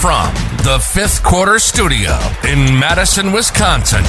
From 0.00 0.32
the 0.64 0.78
fifth 0.82 1.22
quarter 1.22 1.58
studio 1.58 2.18
in 2.48 2.78
Madison, 2.78 3.32
Wisconsin, 3.32 4.02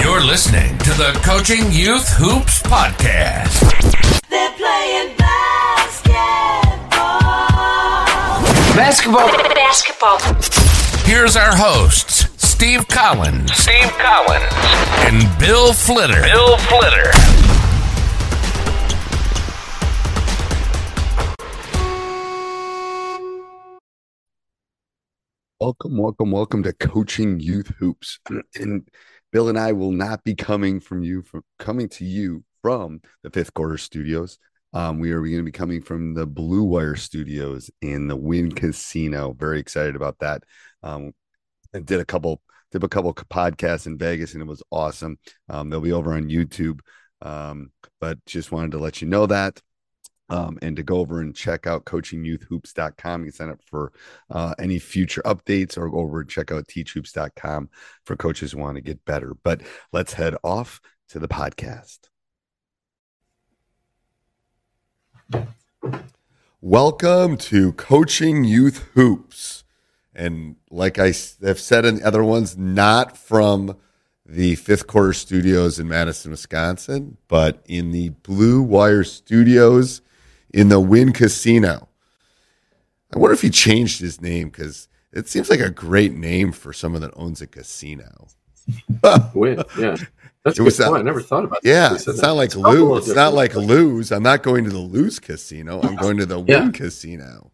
you're 0.00 0.20
listening 0.24 0.78
to 0.78 0.90
the 0.90 1.18
Coaching 1.24 1.72
Youth 1.72 2.08
Hoops 2.10 2.62
Podcast. 2.62 3.50
They're 4.30 4.52
playing 4.52 5.16
basketball. 5.16 6.14
Basketball. 8.76 9.26
Basketball. 9.56 10.18
Here's 11.04 11.34
our 11.36 11.56
hosts, 11.56 12.28
Steve 12.36 12.86
Collins. 12.86 13.52
Steve 13.52 13.90
Collins. 13.98 14.52
And 15.02 15.26
Bill 15.40 15.72
Flitter. 15.72 16.22
Bill 16.22 16.56
Flitter. 16.58 17.41
Welcome, 25.62 25.96
welcome, 25.96 26.32
welcome 26.32 26.62
to 26.64 26.72
Coaching 26.72 27.38
Youth 27.38 27.68
Hoops. 27.78 28.18
And 28.56 28.88
Bill 29.30 29.48
and 29.48 29.56
I 29.56 29.70
will 29.70 29.92
not 29.92 30.24
be 30.24 30.34
coming 30.34 30.80
from 30.80 31.04
you 31.04 31.22
from 31.22 31.44
coming 31.60 31.88
to 31.90 32.04
you 32.04 32.42
from 32.62 33.00
the 33.22 33.30
fifth 33.30 33.54
quarter 33.54 33.78
studios. 33.78 34.38
Um, 34.72 34.98
we 34.98 35.12
are 35.12 35.20
going 35.20 35.36
to 35.36 35.44
be 35.44 35.52
coming 35.52 35.80
from 35.80 36.14
the 36.14 36.26
Blue 36.26 36.64
Wire 36.64 36.96
Studios 36.96 37.70
in 37.80 38.08
the 38.08 38.16
Wynn 38.16 38.50
Casino. 38.50 39.36
Very 39.38 39.60
excited 39.60 39.94
about 39.94 40.18
that. 40.18 40.42
Um, 40.82 41.12
I 41.72 41.78
did 41.78 42.00
a 42.00 42.04
couple 42.04 42.42
did 42.72 42.82
a 42.82 42.88
couple 42.88 43.14
podcasts 43.14 43.86
in 43.86 43.96
Vegas 43.96 44.32
and 44.32 44.42
it 44.42 44.48
was 44.48 44.64
awesome. 44.72 45.16
Um, 45.48 45.70
they'll 45.70 45.80
be 45.80 45.92
over 45.92 46.12
on 46.14 46.28
YouTube. 46.28 46.80
Um, 47.20 47.70
but 48.00 48.18
just 48.26 48.50
wanted 48.50 48.72
to 48.72 48.78
let 48.78 49.00
you 49.00 49.06
know 49.06 49.26
that 49.26 49.60
um, 50.32 50.58
and 50.62 50.76
to 50.76 50.82
go 50.82 50.96
over 50.96 51.20
and 51.20 51.36
check 51.36 51.66
out 51.66 51.84
coachingyouthhoops.com. 51.84 53.20
You 53.20 53.26
can 53.26 53.36
sign 53.36 53.50
up 53.50 53.60
for 53.66 53.92
uh, 54.30 54.54
any 54.58 54.78
future 54.78 55.20
updates 55.26 55.76
or 55.76 55.90
go 55.90 55.98
over 55.98 56.22
and 56.22 56.30
check 56.30 56.50
out 56.50 56.66
teachhoops.com 56.68 57.68
for 58.04 58.16
coaches 58.16 58.52
who 58.52 58.58
want 58.58 58.76
to 58.76 58.80
get 58.80 59.04
better. 59.04 59.34
But 59.44 59.60
let's 59.92 60.14
head 60.14 60.34
off 60.42 60.80
to 61.10 61.18
the 61.18 61.28
podcast. 61.28 61.98
Welcome 66.62 67.36
to 67.36 67.72
Coaching 67.74 68.44
Youth 68.44 68.88
Hoops. 68.94 69.64
And 70.14 70.56
like 70.70 70.98
I 70.98 71.12
have 71.42 71.60
said 71.60 71.84
in 71.84 71.96
the 71.96 72.06
other 72.06 72.24
ones, 72.24 72.56
not 72.56 73.18
from 73.18 73.76
the 74.24 74.54
fifth 74.54 74.86
quarter 74.86 75.12
studios 75.12 75.78
in 75.78 75.88
Madison, 75.88 76.30
Wisconsin, 76.30 77.18
but 77.28 77.62
in 77.66 77.90
the 77.90 78.10
Blue 78.10 78.62
Wire 78.62 79.04
Studios 79.04 80.00
in 80.52 80.68
the 80.68 80.80
Wynn 80.80 81.12
Casino. 81.12 81.88
I 83.14 83.18
wonder 83.18 83.34
if 83.34 83.42
he 83.42 83.50
changed 83.50 84.00
his 84.00 84.20
name 84.20 84.48
because 84.48 84.88
it 85.12 85.28
seems 85.28 85.50
like 85.50 85.60
a 85.60 85.70
great 85.70 86.14
name 86.14 86.52
for 86.52 86.72
someone 86.72 87.02
that 87.02 87.12
owns 87.14 87.40
a 87.42 87.46
casino. 87.46 88.28
Win, 89.34 89.62
yeah. 89.78 89.96
That's 90.44 90.58
It 90.58 90.62
was 90.62 90.76
that- 90.78 90.92
I 90.92 91.02
never 91.02 91.20
thought 91.20 91.44
about 91.44 91.62
that. 91.62 91.68
Yeah, 91.68 91.94
it's 91.94 92.06
not 92.06 92.16
that. 92.16 92.32
like 92.32 92.54
little 92.56 92.94
lose. 92.94 93.06
It's 93.08 93.16
not 93.16 93.34
like 93.34 93.54
lose. 93.54 94.10
I'm 94.12 94.22
not 94.22 94.42
going 94.42 94.64
to 94.64 94.70
the 94.70 94.78
lose 94.78 95.18
casino. 95.18 95.80
I'm 95.82 95.96
going 95.96 96.16
to 96.18 96.26
the 96.26 96.40
Yeah. 96.42 96.60
Win 96.60 96.72
casino. 96.72 97.50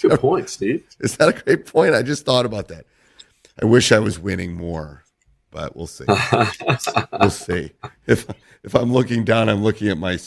Good 0.00 0.18
point, 0.20 0.48
Steve. 0.50 0.84
Is 1.00 1.16
that 1.16 1.28
a 1.28 1.42
great 1.42 1.66
point? 1.66 1.94
I 1.94 2.02
just 2.02 2.24
thought 2.24 2.46
about 2.46 2.68
that. 2.68 2.84
I 3.60 3.64
wish 3.66 3.92
I 3.92 3.98
was 4.00 4.18
winning 4.18 4.54
more, 4.54 5.04
but 5.50 5.74
we'll 5.76 5.86
see. 5.86 6.04
we'll 7.20 7.30
see. 7.30 7.72
If 8.06 8.26
if 8.62 8.74
I'm 8.74 8.92
looking 8.92 9.24
down, 9.24 9.48
I'm 9.48 9.62
looking 9.62 9.88
at 9.88 9.96
my 9.98 10.18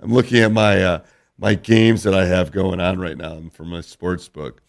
I'm 0.00 0.12
looking 0.12 0.40
at 0.40 0.52
my 0.52 0.82
uh, 0.82 0.98
my 1.38 1.54
games 1.54 2.02
that 2.04 2.14
I 2.14 2.26
have 2.26 2.52
going 2.52 2.80
on 2.80 2.98
right 2.98 3.16
now 3.16 3.40
from 3.52 3.68
my 3.68 3.80
sports 3.80 4.28
book. 4.28 4.62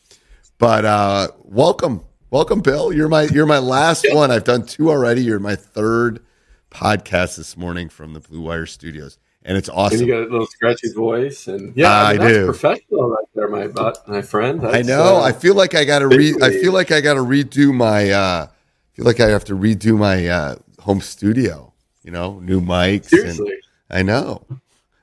But 0.58 0.86
uh, 0.86 1.28
welcome, 1.44 2.04
welcome, 2.32 2.62
Bill. 2.62 2.94
You're 2.94 3.10
my 3.10 3.24
you're 3.24 3.46
my 3.46 3.60
last 3.60 4.06
one. 4.12 4.32
I've 4.32 4.46
done 4.46 4.66
two 4.66 4.90
already. 4.90 5.22
You're 5.24 5.40
my 5.40 5.56
third 5.56 6.24
podcast 6.72 7.38
this 7.38 7.58
morning 7.58 7.90
from 7.90 8.14
the 8.14 8.20
Blue 8.20 8.42
Wire 8.42 8.66
Studios, 8.66 9.18
and 9.44 9.58
it's 9.58 9.68
and 9.68 9.78
awesome. 9.78 10.02
you 10.02 10.08
got 10.08 10.22
a 10.22 10.32
little 10.32 10.48
scratchy 10.48 10.94
voice, 10.94 11.48
and 11.48 11.76
yeah, 11.76 11.92
I 11.92 12.12
mean, 12.14 12.22
that's 12.22 12.34
do. 12.34 12.46
professional 12.46 13.10
right 13.10 13.26
there, 13.36 13.50
my 13.50 13.68
butt, 13.68 14.08
my 14.08 14.22
friend. 14.22 14.66
I 14.66 14.82
know. 14.82 15.18
uh, 15.18 15.24
I 15.24 15.34
feel 15.34 15.56
like 15.56 15.76
I 15.76 15.84
got 15.84 16.00
to 16.00 16.08
re. 16.08 16.34
I 16.42 16.52
feel 16.52 16.72
like 16.72 16.92
I 16.92 17.02
got 17.02 17.16
to 17.16 17.22
redo 17.22 17.74
my. 17.74 18.12
uh 18.12 18.48
I 18.48 18.96
feel 18.96 19.06
like 19.06 19.20
I 19.20 19.28
have 19.28 19.44
to 19.46 19.56
redo 19.56 19.98
my 19.98 20.28
uh 20.28 20.56
home 20.80 21.02
studio. 21.02 21.74
You 22.02 22.12
know, 22.12 22.40
new 22.40 22.62
mics. 22.62 23.08
seriously. 23.08 23.60
And 23.90 23.98
I 24.00 24.02
know. 24.04 24.46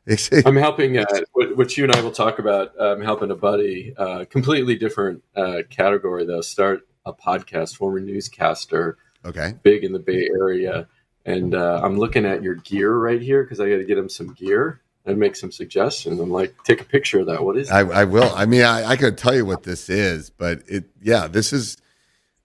I'm 0.47 0.57
helping, 0.57 0.99
uh, 0.99 1.05
what- 1.33 1.57
which 1.57 1.79
you 1.79 1.85
and 1.85 1.95
I 1.95 2.01
will 2.01 2.11
talk 2.11 2.39
about. 2.39 2.73
I'm 2.81 3.03
helping 3.03 3.31
a 3.31 3.37
buddy, 3.37 3.95
uh, 3.97 4.25
completely 4.29 4.77
different 4.77 5.23
uh, 5.37 5.63
category 5.71 6.25
though, 6.25 6.41
start 6.41 6.87
a 7.07 7.13
podcast. 7.13 7.77
Former 7.77 8.01
newscaster, 8.01 8.99
okay. 9.25 9.55
big 9.63 9.85
in 9.85 9.93
the 9.93 9.99
Bay 9.99 10.29
Area, 10.39 10.89
and 11.25 11.55
uh, 11.55 11.81
I'm 11.83 11.99
looking 11.99 12.25
at 12.25 12.43
your 12.43 12.57
gear 12.57 12.93
right 12.97 13.21
here 13.21 13.43
because 13.45 13.61
I 13.61 13.69
got 13.71 13.77
to 13.77 13.85
get 13.85 13.99
him 13.99 14.09
some 14.09 14.33
gear 14.35 14.81
and 15.05 15.19
make 15.19 15.35
some 15.37 15.51
suggestions. 15.51 16.21
I'm 16.21 16.31
like, 16.31 16.55
take 16.65 16.81
a 16.81 16.85
picture 16.85 17.21
of 17.21 17.27
that. 17.27 17.43
What 17.43 17.57
is? 17.57 17.71
I, 17.71 17.81
I 17.81 18.05
will. 18.05 18.33
I 18.35 18.47
mean, 18.47 18.63
I, 18.63 18.91
I 18.91 18.97
could 18.97 19.19
tell 19.19 19.35
you 19.35 19.45
what 19.45 19.63
this 19.65 19.89
is, 19.89 20.31
but 20.31 20.63
it. 20.69 20.85
Yeah, 21.01 21.27
this 21.29 21.53
is. 21.53 21.77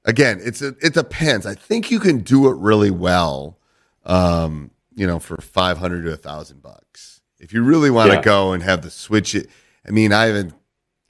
Again, 0.05 0.39
it's 0.41 0.61
a, 0.61 0.69
it 0.81 0.93
depends. 0.93 1.45
I 1.45 1.53
think 1.53 1.91
you 1.91 1.99
can 1.99 2.19
do 2.19 2.49
it 2.49 2.55
really 2.57 2.91
well. 2.91 3.57
Um, 4.05 4.71
you 4.95 5.05
know, 5.05 5.19
for 5.19 5.37
five 5.41 5.77
hundred 5.77 6.03
to 6.05 6.13
a 6.13 6.17
thousand 6.17 6.61
bucks. 6.61 7.16
If 7.39 7.53
you 7.53 7.63
really 7.63 7.89
want 7.91 8.09
to 8.11 8.17
Yeah. 8.17 8.21
go 8.23 8.51
and 8.53 8.63
have 8.63 8.81
the 8.81 8.89
switch 8.89 9.35
it. 9.35 9.49
I 9.87 9.91
mean, 9.91 10.11
I 10.11 10.25
haven't. 10.25 10.53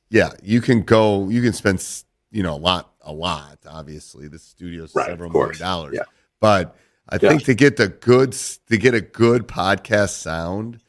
Yeah, 0.09 0.31
you 0.43 0.61
can 0.61 0.83
go. 0.83 1.29
You 1.29 1.41
can 1.41 1.53
spend. 1.53 1.85
You 2.31 2.43
know, 2.43 2.55
a 2.55 2.57
lot. 2.57 2.93
A 3.01 3.13
lot. 3.13 3.59
Obviously, 3.67 4.27
the 4.27 4.37
studio's 4.39 4.93
Right, 4.93 5.07
several 5.07 5.29
million 5.31 5.57
dollars. 5.57 5.93
Yeah. 5.95 6.03
But 6.41 6.75
I 7.09 7.15
Yeah. 7.21 7.29
think 7.29 7.43
to 7.45 7.53
get 7.53 7.77
the 7.77 7.87
good 7.87 8.33
to 8.33 8.77
get 8.77 8.93
a 8.93 8.99
good 9.01 9.47
podcast 9.47 10.09
sound, 10.19 10.79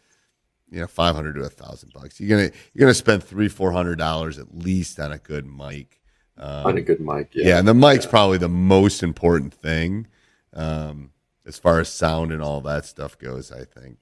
you 0.69 0.81
know, 0.81 0.87
five 0.89 1.15
hundred 1.15 1.35
to 1.35 1.43
a 1.43 1.49
thousand 1.49 1.93
bucks. 1.95 2.19
You're 2.21 2.37
gonna 2.37 2.51
you're 2.75 2.81
gonna 2.87 2.95
spend 2.95 3.23
three 3.23 3.49
four 3.49 3.71
hundred 3.73 3.99
dollars 3.99 4.39
at 4.39 4.53
least 4.59 4.99
on 4.99 5.13
a 5.13 5.19
good 5.19 5.47
mic. 5.47 6.01
Um, 6.37 6.67
on 6.67 6.77
a 6.77 6.81
good 6.83 7.01
mic. 7.01 7.31
yeah. 7.33 7.49
Yeah, 7.49 7.59
and 7.61 7.67
the 7.69 7.75
mic's 7.75 8.07
probably 8.07 8.39
the 8.39 8.49
most 8.49 9.03
important 9.03 9.55
thing 9.55 10.07
um, 10.53 11.11
as 11.47 11.59
far 11.59 11.81
as 11.81 11.89
sound 11.89 12.33
and 12.33 12.43
all 12.43 12.61
that 12.63 12.85
stuff 12.85 13.17
goes. 13.19 13.51
I 13.53 13.65
think, 13.65 13.99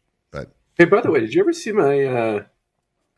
Hey, 0.77 0.85
by 0.85 1.01
the 1.01 1.11
way, 1.11 1.21
did 1.21 1.33
you 1.33 1.41
ever 1.41 1.55
see 1.55 1.73
my 1.73 2.05
uh, 2.05 2.45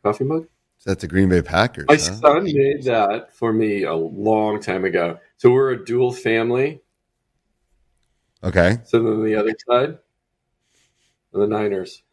coffee 0.03 0.23
mug? 0.23 0.47
that's 0.85 1.01
the 1.01 1.09
Green 1.09 1.27
Bay 1.27 1.41
Packers. 1.41 1.87
My 1.89 1.95
huh? 1.95 1.99
son 1.99 2.43
made 2.45 2.83
that 2.83 3.35
for 3.35 3.51
me 3.51 3.83
a 3.83 3.93
long 3.93 4.61
time 4.61 4.85
ago. 4.85 5.19
So 5.35 5.51
we're 5.51 5.71
a 5.71 5.85
dual 5.85 6.13
family. 6.13 6.81
Okay, 8.41 8.77
So 8.85 9.03
then 9.03 9.25
the 9.25 9.35
other 9.35 9.53
side, 9.67 9.97
the 11.33 11.45
Niners. 11.45 12.03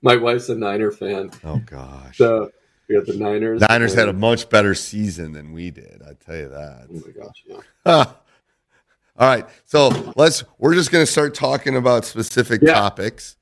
My 0.00 0.16
wife's 0.16 0.48
a 0.48 0.54
Niner 0.54 0.90
fan, 0.90 1.30
oh 1.44 1.60
gosh, 1.66 2.16
so 2.16 2.50
we 2.88 2.94
got 2.94 3.04
the 3.06 3.18
Niners. 3.18 3.60
Niners 3.68 3.92
had 3.92 4.08
a 4.08 4.14
much 4.14 4.48
better 4.48 4.74
season 4.74 5.32
than 5.32 5.52
we 5.52 5.70
did. 5.70 6.00
I 6.02 6.14
tell 6.14 6.36
you 6.36 6.48
that. 6.48 6.86
Oh 6.90 6.94
my 6.94 7.12
gosh! 7.12 7.44
Yeah. 7.46 8.04
All 9.18 9.28
right, 9.28 9.46
so 9.66 10.12
let's. 10.16 10.44
We're 10.56 10.74
just 10.74 10.90
going 10.90 11.04
to 11.04 11.10
start 11.10 11.34
talking 11.34 11.76
about 11.76 12.06
specific 12.06 12.62
Yeah. 12.62 12.72
topics 12.72 13.36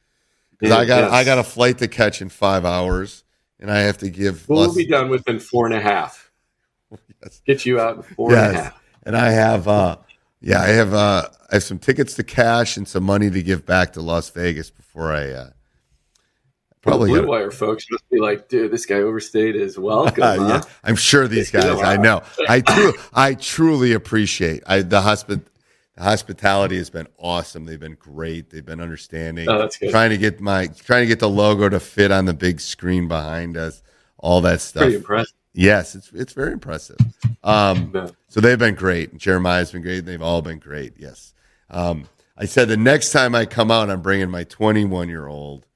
because 0.63 0.77
I 0.79 0.85
got 0.87 1.03
yes. 1.05 1.13
I 1.13 1.25
got 1.25 1.39
a 1.39 1.45
flight 1.45 1.79
to 1.79 1.89
catch 1.89 2.23
in 2.23 2.29
five 2.29 2.65
hours, 2.65 3.25
and 3.61 3.71
I 3.71 3.81
have 3.81 3.99
to 3.99 4.11
give. 4.11 4.49
Well, 4.49 4.75
be 4.75 4.87
done 4.87 5.09
within 5.11 5.39
four 5.41 5.67
and 5.67 5.75
a 5.75 5.81
half. 5.81 6.31
Yes. 7.23 7.41
Get 7.47 7.67
you 7.67 7.81
out 7.81 7.97
in 7.97 8.03
four 8.03 8.35
and 8.35 8.57
a 8.57 8.61
half. 8.63 8.83
and 9.05 9.17
I 9.17 9.31
have 9.31 9.69
uh 9.69 9.97
yeah, 10.41 10.61
I 10.61 10.69
have 10.69 10.93
uh 10.95 11.29
I 11.51 11.57
have 11.57 11.63
some 11.63 11.79
tickets 11.79 12.15
to 12.15 12.23
cash 12.25 12.77
and 12.77 12.87
some 12.89 13.05
money 13.05 13.31
to 13.31 13.43
give 13.43 13.65
back 13.65 13.93
to 13.95 14.01
Las 14.03 14.31
Vegas 14.31 14.71
before 14.71 15.13
I 15.13 15.31
uh 15.31 15.51
Probably 16.83 17.11
Blue 17.11 17.19
gotta- 17.21 17.29
Wire 17.29 17.51
folks 17.53 17.87
must 17.93 18.09
be 18.11 18.19
like, 18.19 18.49
dude, 18.49 18.73
this 18.73 18.87
guy 18.87 18.97
overstayed 18.97 19.55
his 19.55 19.79
welcome. 19.79 20.23
Uh, 20.25 20.37
huh? 20.37 20.49
yeah, 20.49 20.63
I'm 20.83 20.97
sure 20.97 21.29
these 21.29 21.51
guys. 21.53 21.81
I 21.81 21.97
know. 21.97 22.23
I 22.49 22.61
tru- 22.61 22.95
I 23.15 23.35
truly 23.35 23.93
appreciate. 23.93 24.65
I 24.67 24.83
the 24.83 25.01
hospi- 25.01 25.43
the 25.97 26.03
hospitality 26.03 26.77
has 26.79 26.89
been 26.91 27.07
awesome. 27.19 27.65
They've 27.67 27.79
been 27.79 27.97
great. 28.01 28.51
They've 28.51 28.65
been 28.65 28.81
understanding. 28.81 29.49
Oh, 29.49 29.59
that's 29.59 29.77
good. 29.77 29.91
Trying 29.91 30.11
to 30.11 30.17
get 30.19 30.41
my 30.41 30.67
trying 30.69 31.03
to 31.03 31.07
get 31.07 31.21
the 31.21 31.29
logo 31.29 31.69
to 31.69 31.81
fit 31.81 32.11
on 32.11 32.25
the 32.25 32.33
big 32.35 32.61
screen 32.61 33.09
behind 33.09 33.57
us. 33.57 33.83
All 34.19 34.41
that 34.43 34.61
stuff. 34.61 34.83
Pretty 34.85 34.97
impressive. 34.97 35.35
Yes, 35.53 35.95
it's 35.95 36.11
it's 36.15 36.33
very 36.33 36.53
impressive. 36.53 36.97
Um, 37.45 37.93
Yeah. 37.95 38.09
so 38.29 38.41
they've 38.41 38.59
been 38.59 38.75
great. 38.75 39.19
Jeremiah's 39.19 39.73
been 39.73 39.83
great. 39.83 40.07
They've 40.07 40.23
all 40.23 40.41
been 40.41 40.59
great. 40.59 40.95
Yes. 40.97 41.35
Um, 41.69 42.05
I 42.39 42.47
said 42.47 42.69
the 42.69 42.77
next 42.79 43.11
time 43.13 43.35
I 43.35 43.45
come 43.45 43.71
out, 43.71 43.91
I'm 43.91 44.01
bringing 44.01 44.31
my 44.31 44.45
21 44.45 45.09
year 45.11 45.27
old, 45.27 45.67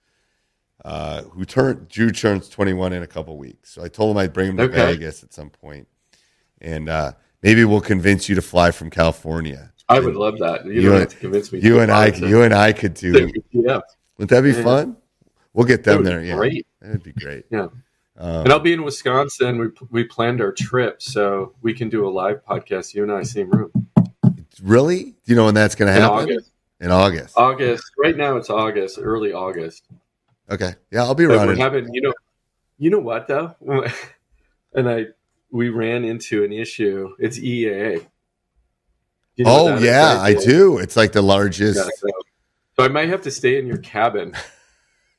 uh, 0.85 1.23
who 1.25 1.45
turned 1.45 1.89
Drew 1.89 2.11
turns 2.11 2.49
21 2.49 2.95
in 2.95 3.03
a 3.03 3.07
couple 3.07 3.37
weeks. 3.37 3.71
So 3.73 3.85
I 3.85 3.89
told 3.89 4.13
him 4.17 4.19
I'd 4.23 4.33
bring 4.33 4.49
him 4.51 4.57
to 4.57 4.63
Okay. 4.65 4.93
Vegas 4.93 5.23
at 5.23 5.35
some 5.35 5.51
point, 5.51 5.87
and 6.63 6.89
uh, 6.89 7.13
maybe 7.43 7.65
we'll 7.67 7.83
convince 7.83 8.29
you 8.31 8.35
to 8.37 8.43
fly 8.43 8.71
from 8.71 8.89
California. 8.89 9.73
I 9.89 10.01
would 10.01 10.17
love 10.17 10.39
that. 10.41 10.65
You, 10.67 10.73
You 10.73 10.83
don't 10.83 10.93
and- 10.93 11.01
have 11.01 11.11
to 11.11 11.17
convince 11.17 11.53
me. 11.53 11.61
You 11.61 11.81
and 11.81 11.91
I, 11.93 12.07
it. 12.07 12.19
you 12.19 12.43
and 12.43 12.53
I 12.55 12.73
could 12.73 12.95
do. 12.95 13.31
yeah, 13.53 13.81
Wouldn't 14.19 14.31
that 14.31 14.43
be 14.43 14.51
Yeah. 14.53 14.63
fun? 14.65 14.97
We'll 15.53 15.67
get 15.67 15.85
them 15.85 16.05
there. 16.05 16.23
Yeah, 16.23 16.37
great. 16.37 16.67
that'd 16.81 17.03
be 17.03 17.13
great. 17.13 17.45
Yeah. 17.51 17.69
Um, 18.19 18.43
And 18.45 18.53
I'll 18.53 18.61
be 18.61 18.73
in 18.73 18.83
Wisconsin. 18.83 19.59
We 19.59 19.67
we 19.91 20.05
planned 20.05 20.41
our 20.41 20.53
trip, 20.53 21.01
so 21.03 21.55
we 21.63 21.73
can 21.75 21.89
do 21.89 22.07
a 22.07 22.11
live 22.11 22.45
podcast. 22.45 22.95
You 22.95 23.03
and 23.05 23.13
I, 23.13 23.23
same 23.23 23.51
room 23.51 23.71
really? 24.63 25.05
Do 25.05 25.15
you 25.27 25.37
know 25.37 25.45
when 25.45 25.55
that's 25.55 25.75
going 25.75 25.93
to 25.95 26.01
happen? 26.01 26.17
August. 26.31 26.51
In 26.81 26.91
August. 26.91 27.35
August. 27.37 27.85
Right 28.03 28.17
now, 28.17 28.37
it's 28.37 28.51
August, 28.51 28.99
early 29.01 29.33
August. 29.33 29.85
Okay. 30.51 30.75
Yeah, 30.91 31.03
I'll 31.03 31.15
be 31.15 31.27
running. 31.27 31.47
we're 31.49 31.57
having, 31.57 31.93
you 31.93 32.01
know, 32.03 32.15
you 32.79 32.91
know 32.91 32.99
what 32.99 33.27
though, 33.29 33.55
and 34.75 34.89
I 34.89 35.07
we 35.51 35.69
ran 35.71 36.05
into 36.05 36.45
an 36.45 36.53
issue. 36.53 37.15
It's 37.19 37.39
EAA. 37.39 38.07
You 39.37 39.45
know 39.45 39.69
Oh 39.75 39.79
yeah? 39.79 40.19
I 40.21 40.35
do. 40.35 40.79
It's 40.79 40.97
like 40.97 41.13
the 41.13 41.23
largest. 41.23 41.79
So, 42.79 42.85
I 42.85 42.89
might 42.89 43.09
have 43.09 43.23
to 43.23 43.31
stay 43.31 43.59
in 43.59 43.67
your 43.67 43.79
cabin. 43.79 44.35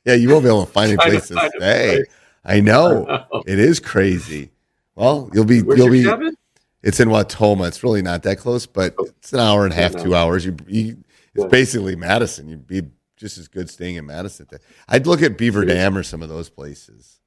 Yeah, 0.04 0.14
you 0.14 0.30
won't 0.30 0.42
be 0.42 0.48
able 0.48 0.64
to 0.64 0.72
find 0.72 0.90
to 0.92 0.96
place 1.06 1.28
to 1.28 1.34
stay. 1.36 1.50
place. 1.58 2.06
I 2.42 2.60
know 2.60 3.04
Oh, 3.30 3.42
it 3.46 3.58
is 3.58 3.78
crazy. 3.78 4.52
Well, 4.94 5.28
you'll 5.34 5.44
be 5.44 5.60
Where's 5.60 5.78
you'll 5.78 5.90
be. 5.90 6.04
cabin? 6.04 6.34
It's 6.82 6.98
in 6.98 7.08
Wautoma. 7.10 7.68
It's 7.68 7.82
really 7.82 8.00
not 8.00 8.22
that 8.22 8.38
close, 8.38 8.64
but 8.64 8.94
oh, 8.98 9.04
it's 9.18 9.34
an 9.34 9.40
hour 9.40 9.64
and 9.64 9.72
a 9.72 9.76
half, 9.76 9.94
two 9.96 10.14
hours. 10.14 10.46
You, 10.46 10.56
you 10.66 10.96
it's 11.34 11.42
Yeah. 11.44 11.48
basically 11.48 11.94
Madison. 11.94 12.48
You'd 12.48 12.66
be 12.66 12.82
just 13.18 13.36
as 13.36 13.48
good 13.48 13.68
staying 13.68 13.96
in 13.96 14.06
Madison. 14.06 14.46
I'd 14.88 15.06
look 15.06 15.20
at 15.20 15.36
Beaver 15.36 15.66
Dam 15.66 15.98
or 15.98 16.02
some 16.04 16.22
of 16.22 16.30
those 16.30 16.48
places. 16.48 17.17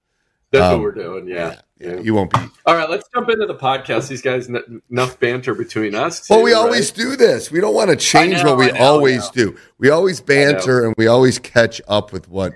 That's 0.52 0.64
Um, 0.64 0.74
what 0.74 0.82
we're 0.82 0.92
doing. 0.92 1.28
Yeah. 1.28 1.56
yeah. 1.80 1.94
yeah. 1.96 2.00
You 2.02 2.14
won't 2.14 2.32
be. 2.32 2.40
All 2.66 2.76
right, 2.76 2.90
let's 2.90 3.08
jump 3.14 3.30
into 3.30 3.46
the 3.46 3.56
podcast. 3.56 4.10
These 4.10 4.22
guys, 4.22 4.50
n- 4.50 4.82
enough 4.92 5.20
banter 5.20 5.54
between 5.56 5.96
us. 5.96 6.30
Well, 6.30 6.40
too, 6.40 6.46
we 6.46 6.54
right? 6.54 6.60
always 6.60 6.92
do 6.92 7.16
this. 7.16 7.50
We 7.52 7.62
don't 7.62 7.74
want 7.74 7.90
to 7.90 7.96
change 7.96 8.44
know, 8.44 8.56
what 8.56 8.58
we 8.60 8.72
know, 8.72 8.80
always 8.86 9.30
do. 9.30 9.56
We 9.78 9.90
always 9.90 10.20
banter 10.20 10.86
and 10.86 10.94
we 10.98 11.08
always 11.08 11.40
catch 11.40 11.82
up 11.88 12.12
with 12.12 12.28
what 12.28 12.54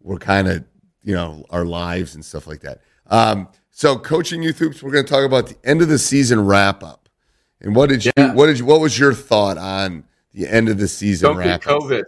we're 0.00 0.18
kind 0.18 0.48
of, 0.48 0.64
you 1.02 1.14
know, 1.14 1.44
our 1.50 1.64
lives 1.66 2.14
and 2.14 2.24
stuff 2.24 2.46
like 2.46 2.60
that. 2.60 2.80
Um, 3.08 3.48
so, 3.70 3.98
coaching 3.98 4.42
youth 4.42 4.58
hoops, 4.58 4.82
we're 4.82 4.92
going 4.92 5.04
to 5.04 5.10
talk 5.10 5.24
about 5.24 5.48
the 5.48 5.56
end 5.68 5.82
of 5.82 5.88
the 5.88 5.98
season 5.98 6.44
wrap 6.46 6.82
up. 6.82 7.08
And 7.60 7.74
what 7.76 7.88
did 7.90 8.04
you? 8.06 8.12
Yeah. 8.16 8.32
What 8.32 8.46
did 8.46 8.58
you? 8.58 8.64
What 8.64 8.80
was 8.80 8.98
your 8.98 9.12
thought 9.12 9.58
on 9.58 10.04
the 10.32 10.46
end 10.48 10.68
of 10.68 10.78
the 10.78 10.88
season 10.88 11.28
Don't 11.30 11.36
get 11.42 11.46
wrap 11.46 11.66
up? 11.66 11.82
COVID. 11.82 12.04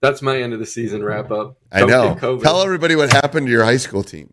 That's 0.00 0.22
my 0.22 0.40
end 0.40 0.52
of 0.52 0.60
the 0.60 0.66
season 0.66 1.02
wrap 1.04 1.30
up. 1.30 1.56
I 1.72 1.80
Don't 1.80 1.90
know. 1.90 2.14
get 2.14 2.22
COVID. 2.22 2.42
Tell 2.42 2.62
everybody 2.62 2.94
what 2.96 3.10
happened 3.12 3.46
to 3.46 3.52
your 3.52 3.64
high 3.64 3.76
school 3.78 4.02
team. 4.04 4.32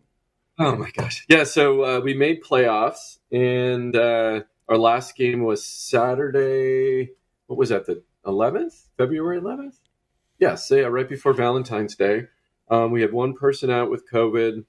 Oh 0.58 0.74
my 0.74 0.90
gosh. 0.90 1.26
Yeah, 1.28 1.44
so 1.44 1.84
uh, 1.84 2.00
we 2.00 2.14
made 2.14 2.42
playoffs, 2.42 3.18
and 3.30 3.94
uh, 3.94 4.40
our 4.68 4.78
last 4.78 5.14
game 5.14 5.44
was 5.44 5.64
Saturday. 5.64 7.10
What 7.46 7.58
was 7.58 7.68
that? 7.68 7.84
The 7.84 8.02
11th, 8.24 8.86
February 8.96 9.38
11th. 9.38 9.76
Yes, 10.38 10.70
yeah, 10.70 10.82
right 10.82 11.08
before 11.08 11.34
Valentine's 11.34 11.94
Day. 11.94 12.24
Um, 12.70 12.90
we 12.90 13.02
had 13.02 13.12
one 13.12 13.34
person 13.34 13.70
out 13.70 13.90
with 13.90 14.10
COVID, 14.10 14.64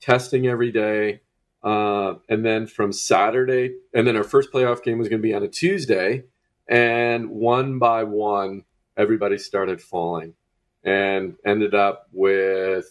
testing 0.00 0.46
every 0.46 0.72
day, 0.72 1.20
uh, 1.62 2.14
and 2.28 2.44
then 2.44 2.66
from 2.66 2.92
Saturday, 2.92 3.76
and 3.94 4.06
then 4.06 4.16
our 4.16 4.24
first 4.24 4.52
playoff 4.52 4.82
game 4.82 4.98
was 4.98 5.08
going 5.08 5.22
to 5.22 5.26
be 5.26 5.34
on 5.34 5.42
a 5.42 5.48
Tuesday, 5.48 6.24
and 6.68 7.30
one 7.30 7.78
by 7.78 8.04
one, 8.04 8.64
everybody 8.94 9.38
started 9.38 9.80
falling, 9.80 10.34
and 10.84 11.36
ended 11.46 11.74
up 11.74 12.08
with. 12.12 12.90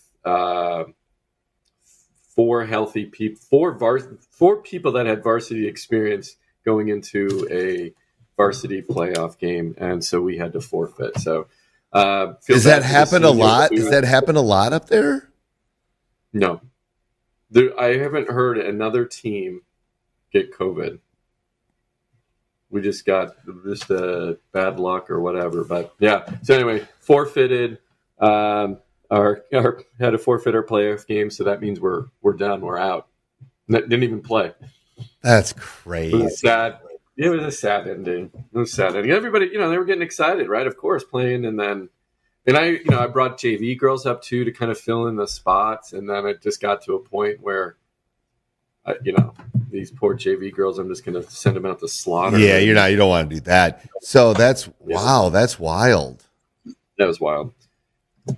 Four 2.40 2.66
healthy 2.66 3.04
people, 3.04 3.42
four 3.50 3.74
vars- 3.74 4.08
four 4.32 4.62
people 4.62 4.94
that 4.94 5.06
had 5.06 5.22
varsity 5.22 5.68
experience 5.68 6.38
going 6.64 6.88
into 6.88 7.46
a 7.52 7.94
varsity 8.38 8.82
playoff 8.82 9.38
game, 9.38 9.76
and 9.78 10.02
so 10.02 10.22
we 10.22 10.38
had 10.38 10.54
to 10.54 10.62
forfeit. 10.62 11.20
So, 11.20 11.48
uh, 11.92 12.36
Does 12.48 12.64
that 12.64 12.84
happen 12.84 13.26
a 13.26 13.30
lot? 13.30 13.72
Does 13.72 13.90
that 13.90 14.06
happen 14.06 14.38
a 14.38 14.42
lot 14.42 14.72
up 14.72 14.88
there? 14.88 15.28
No, 16.32 16.62
there, 17.52 17.78
I 17.78 17.98
haven't 17.98 18.30
heard 18.30 18.58
another 18.58 19.04
team 19.04 19.64
get 20.32 20.54
COVID. 20.54 21.00
We 22.70 22.80
just 22.80 23.06
got 23.06 23.36
just 23.66 23.92
uh, 23.92 24.36
bad 24.54 24.80
luck 24.80 25.10
or 25.10 25.20
whatever, 25.20 25.66
but 25.66 25.94
yeah. 26.00 26.26
So 26.44 26.56
anyway, 26.56 26.88
forfeited. 27.02 27.80
Um, 28.18 28.78
our, 29.12 29.44
our 29.54 29.84
had 30.00 30.12
to 30.12 30.18
forfeit 30.18 30.56
our 30.56 30.64
playoff 30.64 31.08
game, 31.08 31.30
so 31.30 31.44
that 31.46 31.62
means 31.62 31.80
we're 31.80 32.06
we're 32.22 32.34
done. 32.34 32.62
We're 32.62 32.78
out. 32.78 33.08
N- 33.72 33.82
Didn't 33.82 34.04
even 34.04 34.22
play. 34.22 34.54
That's 35.22 35.52
It 35.52 35.58
crazy. 35.58 36.18
was 36.18 36.40
sad. 36.40 36.80
It 37.18 37.30
was 37.30 37.44
a 37.44 37.52
sad 37.52 37.88
ending. 37.88 38.32
It 38.54 38.58
was 38.58 38.72
sad 38.72 38.96
ending. 38.96 39.12
Everybody, 39.12 39.48
you 39.48 39.58
know, 39.60 39.70
they 39.70 39.78
were 39.78 39.86
getting 39.86 40.02
excited, 40.04 40.48
right? 40.48 40.66
Of 40.68 40.78
course, 40.78 41.04
playing, 41.04 41.46
and 41.46 41.60
then, 41.60 41.90
and 42.46 42.56
I, 42.58 42.66
you 42.68 42.86
know, 42.86 43.00
I 43.00 43.08
brought 43.08 43.38
JV 43.38 43.78
girls 43.78 44.06
up 44.06 44.22
too 44.22 44.46
to 44.46 44.52
kind 44.52 44.72
of 44.72 44.80
fill 44.80 45.08
in 45.08 45.16
the 45.18 45.28
spots, 45.28 45.92
and 45.94 46.10
then 46.10 46.26
it 46.26 46.42
just 46.42 46.62
got 46.62 46.82
to 46.84 46.94
a 46.94 47.00
point 47.00 47.42
where, 47.42 47.76
I, 48.86 48.96
you 49.04 49.12
know, 49.14 49.34
these 49.70 49.92
poor 49.92 50.16
JV 50.18 50.54
girls, 50.54 50.80
I'm 50.80 50.88
just 50.88 51.04
going 51.04 51.22
to 51.22 51.30
send 51.30 51.58
them 51.58 51.66
out 51.66 51.80
to 51.82 51.88
slaughter. 51.90 52.40
Yeah, 52.40 52.58
you're 52.60 52.76
not. 52.76 52.92
You 52.92 52.98
don't 52.98 53.10
want 53.10 53.30
to 53.30 53.36
do 53.36 53.42
that. 53.42 53.86
So 54.02 54.34
that's 54.34 54.70
wow. 54.80 55.30
That's 55.30 55.60
wild. 55.60 56.24
That 56.98 57.06
was 57.08 57.20
wild. 57.20 57.54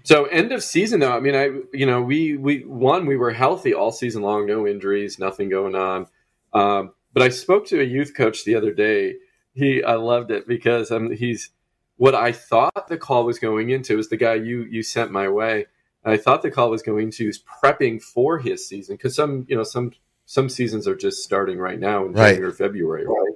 So 0.04 0.26
end 0.26 0.52
of 0.52 0.64
season 0.64 1.00
though, 1.00 1.12
I 1.16 1.20
mean, 1.20 1.36
I 1.36 1.50
you 1.74 1.86
know 1.86 2.02
we 2.02 2.38
we 2.38 2.60
one 2.66 3.06
we 3.06 3.18
were 3.18 3.32
healthy 3.32 3.74
all 3.74 3.92
season 3.92 4.22
long, 4.22 4.46
no 4.46 4.68
injuries, 4.68 5.20
nothing 5.20 5.50
going 5.50 5.76
on. 5.76 6.08
Um, 6.54 6.94
but 7.14 7.24
I 7.24 7.30
spoke 7.30 7.68
to 7.68 7.82
a 7.82 7.84
youth 7.84 8.14
coach 8.16 8.46
the 8.46 8.56
other 8.56 8.74
day. 8.74 9.16
He 9.54 9.84
I 9.84 9.96
loved 9.96 10.32
it 10.32 10.48
because 10.48 10.92
um, 10.92 11.12
he's 11.12 11.50
what 11.98 12.16
I 12.16 12.32
thought 12.32 12.88
the 12.88 12.98
call 12.98 13.26
was 13.26 13.38
going 13.40 13.70
into 13.70 14.00
is 14.00 14.10
the 14.10 14.18
guy 14.18 14.36
you 14.36 14.64
you 14.64 14.82
sent 14.84 15.12
my 15.12 15.28
way. 15.28 15.66
I 16.04 16.18
thought 16.18 16.42
the 16.42 16.52
call 16.52 16.70
was 16.72 16.82
going 16.82 17.12
to 17.12 17.28
is 17.28 17.40
prepping 17.40 18.02
for 18.02 18.40
his 18.40 18.68
season 18.68 18.96
because 18.96 19.16
some 19.16 19.46
you 19.50 19.56
know 19.56 19.64
some 19.64 19.92
some 20.26 20.50
seasons 20.50 20.88
are 20.88 20.96
just 20.96 21.24
starting 21.24 21.58
right 21.60 21.80
now 21.80 22.06
in 22.06 22.14
Right. 22.14 22.32
January 22.32 22.54
February. 22.54 23.06
Right? 23.06 23.36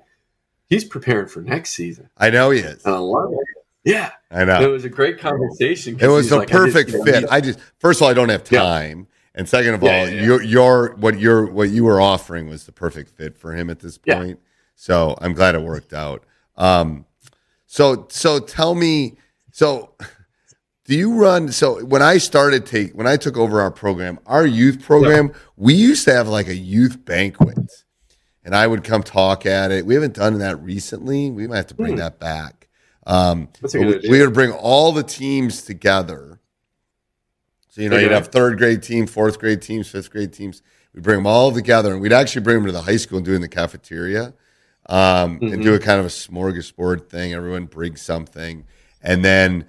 He's 0.67 0.85
preparing 0.85 1.27
for 1.27 1.41
next 1.41 1.71
season. 1.71 2.09
I 2.17 2.29
know 2.29 2.49
he 2.49 2.61
is. 2.61 2.83
And 2.85 2.95
I 2.95 2.97
love 2.97 3.33
it. 3.33 3.54
Yeah, 3.85 4.11
I 4.31 4.43
know. 4.45 4.61
it 4.61 4.67
was 4.71 4.83
a 4.83 4.89
great 4.89 5.19
conversation. 5.19 5.97
It 6.01 6.07
was 6.07 6.31
a 6.31 6.37
like, 6.37 6.49
I 6.49 6.51
just- 6.51 6.63
perfect 6.73 6.91
you 6.91 6.97
know, 6.97 7.03
fit. 7.05 7.25
I 7.29 7.39
just 7.41 7.59
first 7.79 7.99
of 7.99 8.03
all, 8.03 8.09
I 8.09 8.13
don't 8.15 8.29
have 8.29 8.43
Yeah. 8.49 8.59
time, 8.61 9.07
and 9.35 9.47
second 9.47 9.75
of 9.75 9.83
Yeah, 9.83 9.89
all, 9.99 10.07
yeah, 10.09 10.13
yeah. 10.15 10.23
your 10.23 10.41
your 10.41 10.95
what 10.95 11.19
your 11.19 11.45
what 11.45 11.69
you 11.69 11.83
were 11.85 12.01
offering 12.01 12.47
was 12.49 12.65
the 12.65 12.71
perfect 12.71 13.15
fit 13.15 13.37
for 13.37 13.53
him 13.53 13.69
at 13.69 13.79
this 13.79 13.99
Yeah. 14.03 14.15
point. 14.17 14.39
So 14.75 15.15
I'm 15.21 15.33
glad 15.33 15.55
it 15.55 15.61
worked 15.61 15.93
out. 15.93 16.23
Um, 16.57 17.05
so 17.67 18.07
so 18.09 18.39
tell 18.39 18.73
me, 18.75 19.17
so 19.51 19.91
do 20.85 20.95
you 20.95 21.13
run? 21.13 21.51
So 21.51 21.83
when 21.85 22.01
I 22.01 22.17
started 22.17 22.65
take 22.65 22.93
when 22.93 23.07
I 23.07 23.17
took 23.17 23.37
over 23.37 23.61
our 23.61 23.71
program, 23.71 24.19
our 24.25 24.45
youth 24.47 24.81
program, 24.83 25.31
we 25.57 25.73
used 25.75 26.05
to 26.05 26.13
have 26.13 26.27
like 26.27 26.47
a 26.47 26.55
youth 26.55 27.05
banquet, 27.05 27.57
and 28.43 28.55
I 28.55 28.65
would 28.67 28.83
come 28.83 29.03
talk 29.03 29.45
at 29.45 29.71
it. 29.71 29.85
We 29.85 29.93
haven't 29.93 30.13
done 30.15 30.39
that 30.39 30.61
recently. 30.63 31.29
We 31.29 31.45
might 31.47 31.57
have 31.57 31.67
to 31.67 31.75
bring 31.75 31.93
Hmm. 31.93 31.99
that 31.99 32.19
back. 32.19 32.64
Um, 33.05 33.49
That's 33.61 33.75
a 33.75 33.79
but 33.79 33.83
good 33.85 34.03
we, 34.03 34.09
we 34.09 34.21
would 34.25 34.33
bring 34.33 34.51
all 34.51 34.91
the 34.91 35.03
teams 35.03 35.61
together. 35.63 36.39
So 37.69 37.81
you 37.81 37.89
know, 37.89 37.97
you'd 37.97 38.11
have 38.11 38.27
third 38.27 38.57
grade 38.57 38.81
team, 38.83 39.05
fourth 39.05 39.39
grade 39.39 39.61
teams, 39.61 39.89
fifth 39.89 40.09
grade 40.11 40.33
teams. 40.33 40.61
We'd 40.93 41.03
bring 41.03 41.17
them 41.17 41.27
all 41.27 41.51
together, 41.51 41.91
and 41.91 42.01
we'd 42.01 42.13
actually 42.13 42.41
bring 42.43 42.57
them 42.57 42.65
to 42.67 42.71
the 42.71 42.81
high 42.83 42.95
school 42.97 43.17
and 43.17 43.25
do 43.25 43.33
it 43.33 43.35
in 43.35 43.41
the 43.41 43.49
cafeteria, 43.49 44.33
um, 44.87 45.43
and 45.49 45.61
Mm-hmm. 45.61 45.61
do 45.61 45.73
a 45.73 45.79
kind 45.79 45.99
of 45.99 46.05
a 46.05 46.09
smorgasbord 46.09 47.09
thing. 47.09 47.33
Everyone 47.33 47.65
brings 47.65 48.01
something, 48.01 48.65
and 49.01 49.23
then 49.25 49.65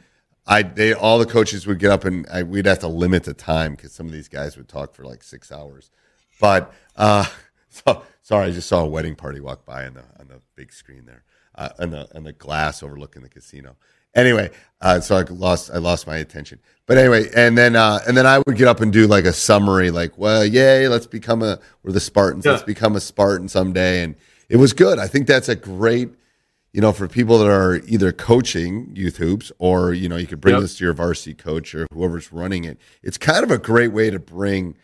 I 0.47 0.63
they 0.63 0.93
all 0.95 1.19
the 1.19 1.27
coaches 1.27 1.67
would 1.67 1.81
get 1.81 1.91
up 1.91 2.05
and 2.05 2.27
I, 2.33 2.45
we'd 2.45 2.67
have 2.67 2.79
to 2.81 2.89
limit 2.89 3.25
the 3.25 3.35
time 3.35 3.75
because 3.75 3.93
some 3.93 4.07
of 4.07 4.13
these 4.13 4.29
guys 4.29 4.57
would 4.57 4.69
talk 4.69 4.95
for 4.95 5.05
like 5.05 5.25
six 5.25 5.51
hours. 5.51 5.91
But 6.41 6.73
uh, 6.95 7.27
so 7.69 8.03
sorry, 8.23 8.47
I 8.49 8.51
just 8.53 8.69
saw 8.69 8.83
a 8.83 8.87
wedding 8.87 9.17
party 9.17 9.41
walk 9.41 9.65
by 9.65 9.87
on 9.87 9.95
the 9.95 10.05
on 10.21 10.29
the 10.29 10.41
big 10.55 10.73
screen 10.73 11.07
there, 11.07 11.25
uh, 11.57 11.71
on 11.79 11.91
the 11.91 12.09
on 12.17 12.25
the 12.25 12.33
glass 12.33 12.83
overlooking 12.83 13.23
the 13.23 13.29
casino. 13.29 13.77
Anyway, 14.15 14.51
uh, 14.81 14.99
so 15.01 15.17
I 15.17 15.23
lost 15.23 15.71
I 15.73 15.79
lost 15.79 16.07
my 16.07 16.17
attention. 16.17 16.59
But 16.87 16.99
anyway, 16.99 17.29
and 17.37 17.57
then 17.59 17.77
uh, 17.77 17.99
and 18.07 18.17
then 18.17 18.27
I 18.27 18.39
would 18.39 18.57
get 18.57 18.69
up 18.69 18.81
and 18.81 18.93
do 18.93 19.07
like 19.07 19.25
a 19.25 19.33
summary, 19.33 19.91
like, 19.91 20.17
well, 20.17 20.45
yay, 20.45 20.89
let's 20.89 21.07
become 21.07 21.43
a 21.43 21.59
we're 21.83 21.93
the 21.93 22.01
Spartans, 22.01 22.45
Yeah. 22.45 22.53
let's 22.53 22.65
become 22.65 22.97
a 22.97 23.01
Spartan 23.01 23.49
someday, 23.49 24.03
and 24.03 24.15
it 24.49 24.57
was 24.57 24.73
good. 24.73 24.99
I 24.99 25.07
think 25.09 25.27
that's 25.27 25.49
a 25.49 25.57
great 25.57 26.11
you 26.73 26.83
know, 26.83 26.93
for 26.93 27.09
people 27.09 27.39
that 27.39 27.49
are 27.49 27.77
either 27.87 28.13
coaching 28.13 28.91
youth 28.95 29.17
hoops 29.17 29.51
or, 29.59 29.95
you 29.95 30.11
know, 30.11 30.17
you 30.19 30.27
could 30.27 30.43
bring 30.43 30.57
Yep. 30.57 30.61
this 30.61 30.77
to 30.77 30.85
your 30.85 30.93
varsity 30.93 31.33
coach 31.33 31.75
or 31.75 31.87
whoever's 31.91 32.31
running 32.35 32.65
it. 32.65 32.77
It's 33.03 33.17
kind 33.17 33.43
of 33.43 33.51
a 33.51 33.57
great 33.57 33.93
way 33.93 34.11
to 34.11 34.19
bring 34.19 34.77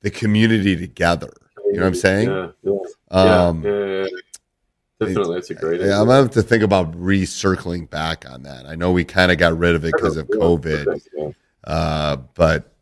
the 0.00 0.10
community 0.10 0.74
together. 0.76 1.30
You 1.66 1.74
know 1.74 1.82
what 1.82 1.86
I'm 1.86 1.94
saying? 1.94 2.28
Yeah, 2.28 2.48
yeah, 2.64 3.46
Um. 3.46 3.62
Definitely, 5.06 5.34
that's 5.34 5.50
a 5.50 5.54
great. 5.54 5.80
Yeah, 5.80 6.00
I'm 6.00 6.06
gonna 6.06 6.22
have 6.22 6.30
to 6.32 6.42
think 6.42 6.62
about 6.62 6.92
recircling 6.92 7.88
back 7.88 8.28
on 8.28 8.42
that. 8.44 8.66
I 8.66 8.74
know 8.74 8.92
we 8.92 9.04
kind 9.04 9.30
of 9.32 9.38
got 9.38 9.56
rid 9.56 9.74
of 9.74 9.84
it 9.84 9.92
because 9.92 10.16
of 10.16 10.28
COVID, 10.28 11.34
uh, 11.64 12.16
but 12.34 12.72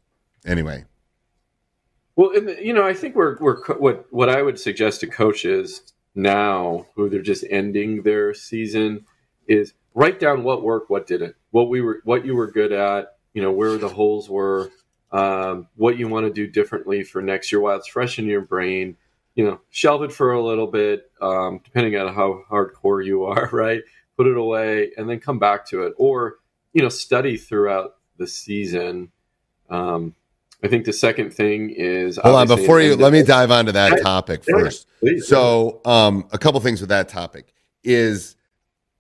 anyway, 0.45 0.85
Well, 2.17 2.33
and, 2.37 2.51
you 2.61 2.73
know, 2.73 2.87
I 2.87 2.95
think 2.95 3.15
we're 3.15 3.37
we're 3.39 3.65
what 3.77 4.07
what 4.11 4.29
I 4.29 4.43
would 4.43 4.59
suggest 4.59 5.01
to 5.01 5.07
coaches 5.07 5.83
now 6.15 6.87
who 6.95 7.09
they're 7.09 7.23
just 7.23 7.45
ending 7.51 8.03
their 8.03 8.35
season 8.35 9.07
is 9.47 9.75
write 9.95 10.21
down 10.21 10.43
what 10.43 10.63
worked, 10.63 10.91
what 10.91 11.07
didn't, 11.07 11.35
what 11.51 11.69
we 11.69 11.81
were, 11.81 12.01
what 12.05 12.25
you 12.25 12.35
were 12.35 12.51
good 12.51 12.73
at, 12.73 13.17
you 13.35 13.43
know, 13.43 13.53
where 13.53 13.77
the 13.77 13.89
holes 13.89 14.29
were, 14.29 14.71
um, 15.13 15.67
what 15.77 15.99
you 15.99 16.09
want 16.09 16.27
to 16.27 16.33
do 16.33 16.47
differently 16.47 17.03
for 17.03 17.21
next 17.23 17.51
year 17.51 17.61
while 17.61 17.77
it's 17.77 17.89
fresh 17.89 18.19
in 18.19 18.27
your 18.27 18.43
brain. 18.43 18.97
You 19.35 19.45
know, 19.45 19.61
shelve 19.71 20.03
it 20.03 20.13
for 20.13 20.33
a 20.33 20.43
little 20.43 20.67
bit, 20.67 21.11
um, 21.21 21.61
depending 21.65 21.97
on 21.97 22.13
how 22.15 22.43
hardcore 22.51 23.05
you 23.05 23.25
are, 23.25 23.49
right? 23.53 23.83
Put 24.17 24.27
it 24.27 24.37
away 24.37 24.91
and 24.97 25.09
then 25.09 25.21
come 25.21 25.39
back 25.39 25.67
to 25.69 25.85
it, 25.85 25.95
or 25.97 26.37
you 26.73 26.83
know, 26.83 26.89
study 26.89 27.37
throughout 27.37 27.97
the 28.17 28.27
season. 28.27 29.11
Um, 29.69 30.15
I 30.63 30.69
think 30.69 30.85
the 30.85 30.93
second 30.93 31.33
thing 31.33 31.71
is 31.71 32.19
hold 32.23 32.37
on 32.37 32.47
before 32.47 32.81
you. 32.81 32.97
Let 32.97 33.13
me 33.13 33.23
dive 33.23 33.51
onto 33.51 33.73
that 33.73 34.03
topic 34.03 34.43
yeah, 34.47 34.59
first. 34.59 34.87
please, 35.01 35.27
So, 35.27 35.81
um, 35.85 36.29
a 36.33 36.39
couple 36.39 36.61
things 36.61 36.81
with 36.81 36.91
that 36.91 37.09
topic 37.09 37.55
is 37.83 38.37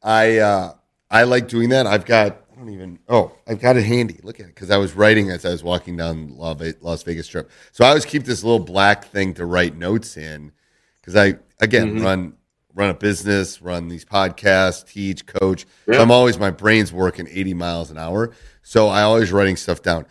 I 0.03 0.39
uh, 0.39 0.73
I 1.11 1.25
like 1.25 1.49
doing 1.49 1.69
that. 1.71 1.87
I've 1.87 2.07
got 2.07 2.39
don't 2.61 2.73
even 2.73 2.99
oh 3.09 3.33
I've 3.49 3.61
got 3.61 3.77
it 3.77 3.85
handy. 3.85 4.21
Look 4.23 4.39
at 4.39 4.47
it 4.47 4.55
because 4.55 4.71
I 4.71 4.77
was 4.77 4.95
writing 4.95 5.31
as 5.31 5.45
I 5.45 5.51
was 5.51 5.65
walking 5.65 5.97
down 5.97 6.37
La 6.37 6.55
Las 6.83 7.03
Vegas 7.03 7.27
Strip. 7.27 7.51
So 7.73 7.85
I 7.85 7.89
always 7.89 8.05
keep 8.05 8.25
this 8.25 8.45
little 8.45 8.59
black 8.61 9.07
thing 9.07 9.35
to 9.35 9.47
write 9.47 9.77
notes 9.77 10.17
in 10.17 10.53
because 11.01 11.17
I 11.17 11.37
again 11.61 11.97
Mhm. 11.97 12.05
run 12.05 12.33
run 12.75 12.91
a 12.91 12.95
business, 12.95 13.61
run 13.61 13.89
these 13.89 14.05
podcasts, 14.05 14.87
teach, 14.87 15.27
coach. 15.27 15.67
So 15.93 16.01
I'm 16.01 16.11
always 16.13 16.39
my 16.39 16.51
brain's 16.53 16.93
working 16.93 17.27
80 17.29 17.53
miles 17.53 17.91
an 17.91 17.99
hour. 17.99 18.31
So 18.63 18.87
I 18.89 19.03
always 19.03 19.33
writing 19.33 19.57
stuff 19.57 19.83
down. 19.83 20.07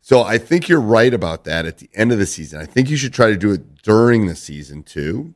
So 0.00 0.22
I 0.22 0.38
think 0.38 0.68
you're 0.68 0.80
right 0.80 1.12
about 1.12 1.44
that 1.44 1.66
at 1.66 1.78
the 1.78 1.88
end 1.94 2.12
of 2.12 2.18
the 2.18 2.26
season. 2.26 2.60
I 2.60 2.66
think 2.66 2.88
you 2.88 2.96
should 2.96 3.12
try 3.14 3.30
to 3.30 3.36
do 3.36 3.50
it 3.52 3.82
during 3.82 4.26
the 4.26 4.36
season 4.36 4.82
too, 4.84 5.34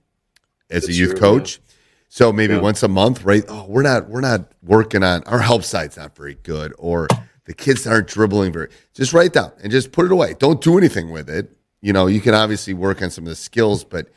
as 0.70 0.87
a 0.88 0.92
youth 0.92 1.10
true, 1.12 1.18
coach. 1.18 1.60
So 2.08 2.32
maybe 2.32 2.54
Yeah. 2.54 2.60
once 2.60 2.82
a 2.82 2.88
month, 2.88 3.24
right? 3.24 3.44
Oh, 3.48 3.66
we're 3.68 3.82
not 3.82 4.08
we're 4.08 4.20
not 4.22 4.50
working 4.62 5.02
on 5.02 5.22
our 5.24 5.38
help 5.40 5.62
side's 5.62 5.96
not 5.96 6.16
very 6.16 6.34
good, 6.42 6.72
or 6.78 7.06
the 7.44 7.54
kids 7.54 7.86
aren't 7.86 8.08
dribbling 8.08 8.52
very. 8.52 8.68
Just 8.94 9.12
write 9.12 9.32
down 9.32 9.52
and 9.62 9.70
just 9.70 9.92
put 9.92 10.06
it 10.06 10.12
away. 10.12 10.34
Don't 10.38 10.60
do 10.60 10.78
anything 10.78 11.10
with 11.10 11.28
it. 11.28 11.54
You 11.80 11.92
know, 11.92 12.06
you 12.06 12.20
can 12.20 12.34
obviously 12.34 12.74
work 12.74 13.02
on 13.02 13.10
some 13.10 13.24
of 13.24 13.28
the 13.28 13.36
skills, 13.36 13.84
but 13.84 14.08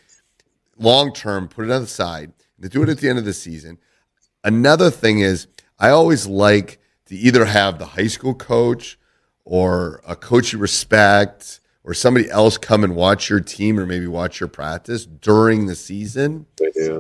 long 0.78 1.14
term, 1.14 1.48
put 1.48 1.66
it 1.66 1.72
on 1.72 1.82
the 1.82 1.88
side. 1.88 2.34
And 2.62 2.70
do 2.70 2.84
it 2.84 2.90
at 2.90 3.00
the 3.00 3.10
end 3.10 3.18
of 3.20 3.26
the 3.26 3.34
season. 3.34 3.78
Another 4.44 4.90
thing 4.92 5.20
is, 5.20 5.48
I 5.80 5.90
always 5.90 6.28
like 6.28 6.80
to 7.08 7.16
either 7.16 7.46
have 7.46 7.80
the 7.80 7.86
high 7.88 8.08
school 8.08 8.36
coach 8.36 8.98
or 9.46 10.02
a 10.08 10.16
coach 10.16 10.54
you 10.54 10.60
respect 10.60 11.60
or 11.84 11.94
somebody 11.94 12.30
else 12.30 12.58
come 12.58 12.84
and 12.84 12.96
watch 12.96 13.30
your 13.30 13.40
team 13.40 13.80
or 13.80 13.86
maybe 13.86 14.08
watch 14.08 14.40
your 14.40 14.50
practice 14.50 15.06
during 15.06 15.66
the 15.66 15.76
season? 15.76 16.46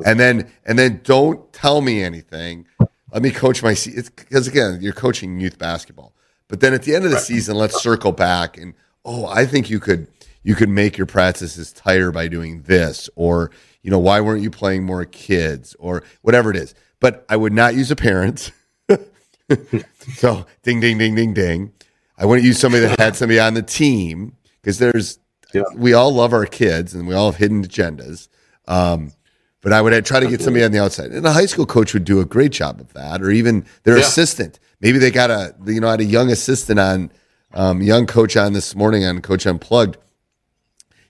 And 0.05 0.19
then 0.19 0.51
and 0.65 0.77
then 0.79 1.01
don't 1.03 1.51
tell 1.53 1.81
me 1.81 2.01
anything. 2.03 2.65
Let 3.13 3.21
me 3.21 3.31
coach 3.31 3.61
my 3.61 3.73
se- 3.73 3.91
it's 3.95 4.09
because 4.09 4.47
again 4.47 4.79
you're 4.81 4.93
coaching 4.93 5.39
youth 5.39 5.57
basketball. 5.57 6.13
But 6.47 6.59
then 6.59 6.73
at 6.73 6.83
the 6.83 6.95
end 6.95 7.05
of 7.05 7.11
the 7.11 7.19
season 7.19 7.55
let's 7.55 7.81
circle 7.81 8.11
back 8.11 8.57
and 8.57 8.73
oh 9.05 9.25
i 9.25 9.45
think 9.45 9.69
you 9.69 9.79
could 9.79 10.07
you 10.43 10.53
could 10.55 10.69
make 10.69 10.97
your 10.97 11.07
practices 11.07 11.71
tighter 11.71 12.11
by 12.11 12.27
doing 12.27 12.63
this 12.63 13.09
or 13.15 13.51
you 13.83 13.89
know 13.91 13.99
why 13.99 14.21
weren't 14.21 14.43
you 14.43 14.51
playing 14.51 14.83
more 14.83 15.05
kids 15.05 15.75
or 15.79 16.03
whatever 16.21 16.49
it 16.51 16.57
is. 16.57 16.73
But 16.99 17.25
i 17.29 17.35
would 17.35 17.53
not 17.53 17.75
use 17.75 17.91
a 17.91 17.95
parent. 17.95 18.51
So 20.15 20.45
ding 20.63 20.79
ding 20.79 20.97
ding 20.97 21.15
ding 21.15 21.33
ding. 21.33 21.73
I 22.17 22.25
wouldn't 22.25 22.45
use 22.45 22.59
somebody 22.59 22.85
that 22.85 22.99
had 22.99 23.15
somebody 23.15 23.39
on 23.39 23.53
the 23.53 23.61
team 23.61 24.37
because 24.61 24.77
there's 24.79 25.19
Yeah. 25.53 25.63
we 25.75 25.93
all 25.93 26.13
love 26.13 26.33
our 26.33 26.45
kids 26.45 26.93
and 26.93 27.07
we 27.07 27.13
all 27.15 27.31
have 27.31 27.39
hidden 27.39 27.65
agendas 27.65 28.27
um, 28.67 29.11
but 29.61 29.73
I 29.73 29.81
would 29.81 30.05
try 30.05 30.19
to 30.19 30.27
get 30.27 30.41
somebody 30.41 30.63
on 30.65 30.71
the 30.71 30.79
outside. 30.79 31.11
And 31.11 31.25
a 31.25 31.33
high 31.33 31.45
school 31.45 31.65
coach 31.67 31.93
would 31.93 32.03
do 32.05 32.19
a 32.19 32.25
great 32.25 32.51
job 32.51 32.79
of 32.79 32.93
that, 32.93 33.21
or 33.21 33.29
even 33.29 33.65
their 33.83 33.97
Yeah. 33.97 34.03
assistant. 34.05 34.59
Maybe 34.79 34.97
they 34.97 35.11
got 35.11 35.29
a 35.29 35.53
you 35.67 35.79
know 35.79 35.89
had 35.89 35.99
a 35.99 36.05
young 36.05 36.31
assistant 36.31 36.79
on, 36.79 37.11
um, 37.53 37.81
young 37.81 38.07
coach 38.07 38.35
on 38.37 38.53
this 38.53 38.75
morning 38.75 39.05
on 39.05 39.21
Coach 39.21 39.45
Unplugged. 39.45 39.97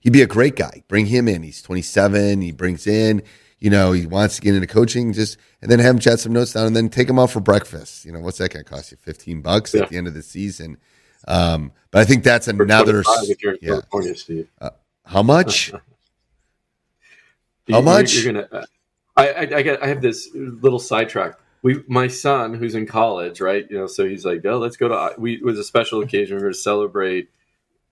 He'd 0.01 0.11
be 0.13 0.21
a 0.21 0.27
great 0.27 0.55
guy. 0.55 0.83
Bring 0.87 1.05
him 1.05 1.27
in. 1.27 1.43
He's 1.43 1.61
27. 1.61 2.41
He 2.41 2.51
brings 2.51 2.87
in, 2.87 3.21
you 3.59 3.69
know, 3.69 3.91
he 3.91 4.05
wants 4.07 4.35
to 4.37 4.41
get 4.41 4.55
into 4.55 4.67
coaching. 4.67 5.13
Just 5.13 5.37
and 5.61 5.69
then 5.71 5.79
have 5.79 5.95
him 5.95 5.99
chat 5.99 6.19
some 6.19 6.33
notes 6.33 6.53
down, 6.53 6.65
and 6.67 6.75
then 6.75 6.89
take 6.89 7.07
him 7.09 7.19
out 7.19 7.29
for 7.31 7.39
breakfast. 7.39 8.03
You 8.05 8.11
know, 8.11 8.19
what's 8.19 8.39
that 8.39 8.51
going 8.51 8.65
to 8.65 8.69
cost 8.69 8.91
you? 8.91 8.97
15 8.99 9.41
bucks 9.41 9.73
Yeah. 9.73 9.83
at 9.83 9.89
the 9.89 9.97
end 9.97 10.07
of 10.07 10.13
the 10.13 10.23
season. 10.23 10.77
Um, 11.27 11.71
but 11.91 11.99
I 12.01 12.05
think 12.05 12.23
that's 12.23 12.47
another. 12.47 13.03
25 13.03 13.29
if 13.29 13.43
you're 13.43 13.53
in 13.53 13.59
Yeah. 13.61 14.13
Steve. 14.15 14.47
How 15.05 15.23
much? 15.23 15.71
How 17.69 17.79
you- 17.79 17.81
much? 17.81 18.13
You're 18.15 18.33
gonna. 18.33 18.47
uh, 18.51 18.65
I, 19.17 19.27
I 19.29 19.39
I 19.57 19.61
get 19.61 19.83
I 19.83 19.87
have 19.87 20.01
this 20.01 20.29
little 20.33 20.79
sidetrack. 20.79 21.37
We 21.63 21.83
my 21.87 22.07
son 22.07 22.53
who's 22.55 22.75
in 22.75 22.85
college, 22.87 23.39
right? 23.41 23.65
You 23.69 23.77
know, 23.79 23.87
so 23.87 24.07
he's 24.07 24.25
like, 24.25 24.43
oh, 24.45 24.57
let's 24.57 24.77
go 24.77 24.87
to. 24.87 25.13
We 25.19 25.33
it 25.35 25.43
was 25.43 25.59
a 25.59 25.63
special 25.63 26.01
occasion. 26.01 26.37
We 26.37 26.43
were 26.43 26.51
to 26.53 26.57
celebrate 26.57 27.29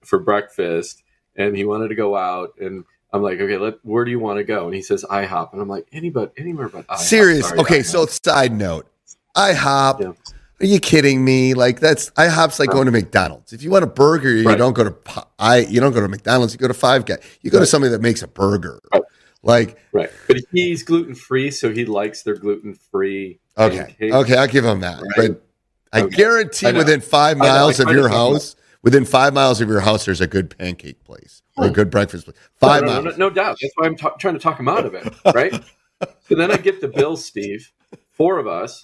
for 0.04 0.18
breakfast, 0.20 1.04
and 1.36 1.56
he 1.56 1.66
wanted 1.66 1.90
to 1.90 1.96
go 1.96 2.16
out, 2.16 2.54
and 2.60 2.84
I'm 3.14 3.22
like, 3.22 3.40
okay, 3.40 3.58
let 3.58 3.76
where 3.84 4.06
do 4.06 4.12
you 4.12 4.20
want 4.20 4.38
to 4.38 4.44
go? 4.44 4.66
And 4.66 4.74
he 4.74 4.82
says 4.82 5.06
IHOP, 5.10 5.52
and 5.54 5.62
I'm 5.62 5.68
like, 5.68 5.88
anybody 5.92 6.32
anywhere 6.38 6.70
but 6.70 6.88
IHOP. 6.88 6.98
Serious. 6.98 7.48
Sorry, 7.48 7.60
okay, 7.60 7.80
IHOP. 7.80 7.86
so 7.86 8.06
side 8.08 8.54
note, 8.58 8.88
IHOP. 9.36 10.00
Yeah. 10.02 10.12
Are 10.62 10.66
you 10.66 10.80
kidding 10.80 11.24
me? 11.24 11.54
Like 11.54 11.80
that's 11.80 12.10
IHOP's 12.12 12.60
like 12.60 12.70
going 12.70 12.86
to 12.86 12.92
McDonald's. 12.92 13.54
If 13.54 13.64
you 13.64 13.70
want 13.72 13.84
a 13.84 13.88
burger, 13.88 14.30
you 14.30 14.44
Right. 14.46 14.58
don't 14.58 14.74
go 14.74 14.84
to 14.84 15.26
I. 15.40 15.60
You 15.60 15.80
don't 15.80 15.94
go 15.94 16.02
to 16.02 16.08
McDonald's. 16.10 16.54
You 16.54 16.60
go 16.60 16.68
to 16.68 16.74
Five 16.74 17.06
Guys. 17.06 17.20
You 17.42 17.50
go 17.50 17.60
to 17.60 17.66
somebody 17.66 17.92
that 17.92 18.02
makes 18.02 18.22
a 18.22 18.28
burger. 18.28 18.80
Right. 18.94 19.04
Like 19.42 19.78
right, 19.94 20.10
but 20.28 20.36
he's 20.52 20.84
gluten 20.84 21.16
free, 21.16 21.50
so 21.50 21.72
he 21.72 21.86
likes 21.86 22.24
their 22.24 22.36
gluten 22.36 22.74
free. 22.74 23.40
okay, 23.58 23.96
okay, 24.02 24.36
I'll 24.36 24.48
give 24.48 24.66
him 24.66 24.82
that. 24.82 25.02
Right. 25.02 25.32
But 25.32 25.46
I 25.94 26.02
Okay. 26.02 26.16
guarantee 26.18 26.68
I 26.68 26.72
within 26.74 27.00
five 27.00 27.38
I 27.38 27.40
know. 27.40 27.46
I 27.46 27.58
miles 27.60 27.80
of 27.80 27.88
your 27.90 28.10
house, 28.10 28.58
within 28.84 29.06
five 29.06 29.34
miles 29.34 29.62
of 29.62 29.70
your 29.70 29.80
house, 29.80 30.04
there's 30.04 30.20
a 30.20 30.28
good 30.28 30.58
pancake 30.58 31.06
place 31.06 31.42
or 31.56 31.68
a 31.68 31.70
Oh. 31.70 31.72
good 31.72 31.90
breakfast 31.90 32.26
place. 32.26 32.36
Five 32.60 32.82
no, 32.82 32.88
no, 32.88 33.02
miles. 33.04 33.18
no, 33.18 33.28
no 33.28 33.34
doubt. 33.34 33.58
That's 33.62 33.74
why 33.78 33.86
I'm 33.88 33.96
ta- 33.96 34.16
trying 34.20 34.34
to 34.34 34.42
talk 34.42 34.60
him 34.60 34.68
out 34.68 34.86
of 34.86 34.94
it, 34.94 35.08
right? 35.34 35.54
so 36.28 36.36
then 36.36 36.52
I 36.52 36.58
get 36.58 36.82
the 36.82 36.90
bill, 36.90 37.16
Steve. 37.16 37.72
Four 38.12 38.40
of 38.40 38.48
us. 38.48 38.84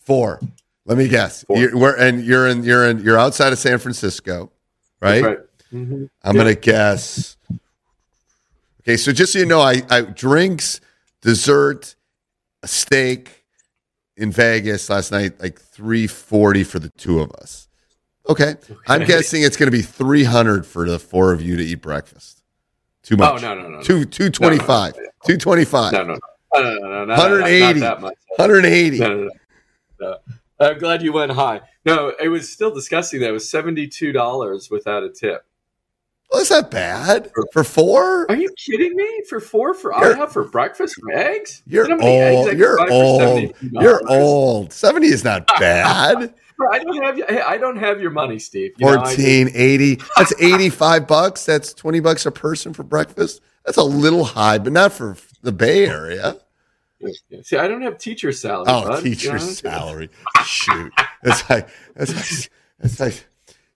Four. 0.00 0.40
Let 0.86 0.98
me 0.98 1.08
guess. 1.08 1.44
You're, 1.48 1.76
we're, 1.76 1.96
and 1.96 2.22
you're 2.24 2.46
in. 2.46 2.62
You're 2.62 2.88
in. 2.88 2.98
You're 3.00 3.18
outside 3.18 3.52
of 3.52 3.58
San 3.58 3.78
Francisco, 3.78 4.52
right? 5.00 5.22
Right. 5.24 5.38
Mhm. 5.72 6.08
I'm 6.22 6.36
gonna 6.36 6.54
guess. 6.54 7.36
Okay, 8.82 8.96
so 8.98 9.12
just 9.12 9.32
so 9.32 9.38
you 9.38 9.46
know, 9.46 9.60
I, 9.60 9.82
I 9.88 10.02
drinks, 10.02 10.80
dessert, 11.22 11.94
a 12.62 12.68
steak 12.68 13.44
in 14.16 14.30
Vegas 14.30 14.90
last 14.90 15.10
night, 15.10 15.40
like 15.40 15.58
three 15.58 16.06
forty 16.06 16.64
for 16.64 16.78
the 16.78 16.90
two 16.90 17.20
of 17.20 17.30
us. 17.32 17.68
Okay, 18.28 18.54
I'm 18.86 19.04
guessing 19.04 19.42
it's 19.42 19.56
gonna 19.56 19.70
be 19.70 19.82
three 19.82 20.24
hundred 20.24 20.66
for 20.66 20.86
the 20.88 20.98
four 20.98 21.32
of 21.32 21.40
you 21.40 21.56
to 21.56 21.62
eat 21.62 21.80
breakfast. 21.80 22.42
Too 23.02 23.14
Oh 23.18 23.32
much. 23.32 23.42
no, 23.42 23.54
no, 23.54 23.62
no, 23.62 23.68
no. 23.78 23.82
Two 23.82 24.04
two 24.04 24.28
twenty 24.30 24.58
five. 24.58 24.94
Two 25.26 25.38
twenty 25.38 25.64
five. 25.64 25.92
No, 25.94 26.02
no, 26.04 26.14
no. 26.14 26.20
No, 26.54 26.62
no, 26.62 26.74
no, 26.74 26.78
no, 26.78 26.88
no, 26.88 27.04
no, 27.06 27.14
180. 27.16 27.80
Not 27.80 27.96
that 27.96 28.00
much. 28.02 28.14
Hundred 28.36 28.64
eighty. 28.66 28.98
No, 29.00 29.08
no, 29.08 29.22
no. 29.24 29.30
no. 30.00 30.16
I'm 30.64 30.78
glad 30.78 31.02
you 31.02 31.12
went 31.12 31.32
high. 31.32 31.60
No, 31.84 32.12
it 32.20 32.28
was 32.28 32.50
still 32.50 32.72
disgusting. 32.74 33.20
That 33.20 33.28
it 33.30 33.32
was 33.32 33.48
seventy-two 33.48 34.12
dollars 34.12 34.70
without 34.70 35.02
a 35.02 35.10
tip. 35.10 35.44
Well, 36.32 36.40
is 36.42 36.48
that 36.48 36.70
bad 36.70 37.30
for 37.52 37.62
four? 37.62 38.28
Are 38.30 38.36
you 38.36 38.50
kidding 38.56 38.96
me? 38.96 39.22
For 39.28 39.38
four 39.40 39.74
for 39.74 39.94
I 39.94 40.00
You're- 40.00 40.16
have 40.16 40.32
for 40.32 40.44
breakfast 40.44 40.96
for 41.00 41.12
eggs? 41.12 41.62
You're 41.66 41.88
how 41.88 41.98
eggs 41.98 42.48
old. 42.48 42.58
You're 42.58 42.90
old. 42.90 43.52
You're 43.60 44.00
old. 44.08 44.72
Seventy 44.72 45.08
is 45.08 45.22
not 45.22 45.46
bad. 45.58 46.34
I 46.72 46.78
don't 46.78 47.02
have. 47.02 47.20
I 47.46 47.58
don't 47.58 47.76
have 47.76 48.00
your 48.00 48.12
money, 48.12 48.38
Steve. 48.38 48.72
You 48.78 48.86
know, 48.86 49.04
80. 49.06 50.00
That's 50.16 50.32
85 50.40 51.06
bucks. 51.06 51.44
That's 51.44 51.74
20 51.74 51.98
bucks 52.00 52.26
a 52.26 52.30
person 52.30 52.72
for 52.72 52.84
breakfast. 52.84 53.40
That's 53.64 53.76
a 53.76 53.82
little 53.82 54.22
high, 54.24 54.58
but 54.58 54.72
not 54.72 54.92
for 54.92 55.16
the 55.42 55.50
Bay 55.50 55.86
Area. 55.88 56.36
See, 57.42 57.56
I 57.56 57.68
don't 57.68 57.82
have 57.82 57.98
teacher 57.98 58.32
salary. 58.32 58.64
Oh, 58.68 58.88
bud. 58.88 59.02
teacher 59.02 59.26
You 59.28 59.32
know? 59.34 59.38
salary. 59.38 60.10
Shoot. 60.44 60.92
That's 61.22 61.48
like, 61.50 61.68
that's 61.94 62.50
like, 62.80 63.00
like, 63.00 63.26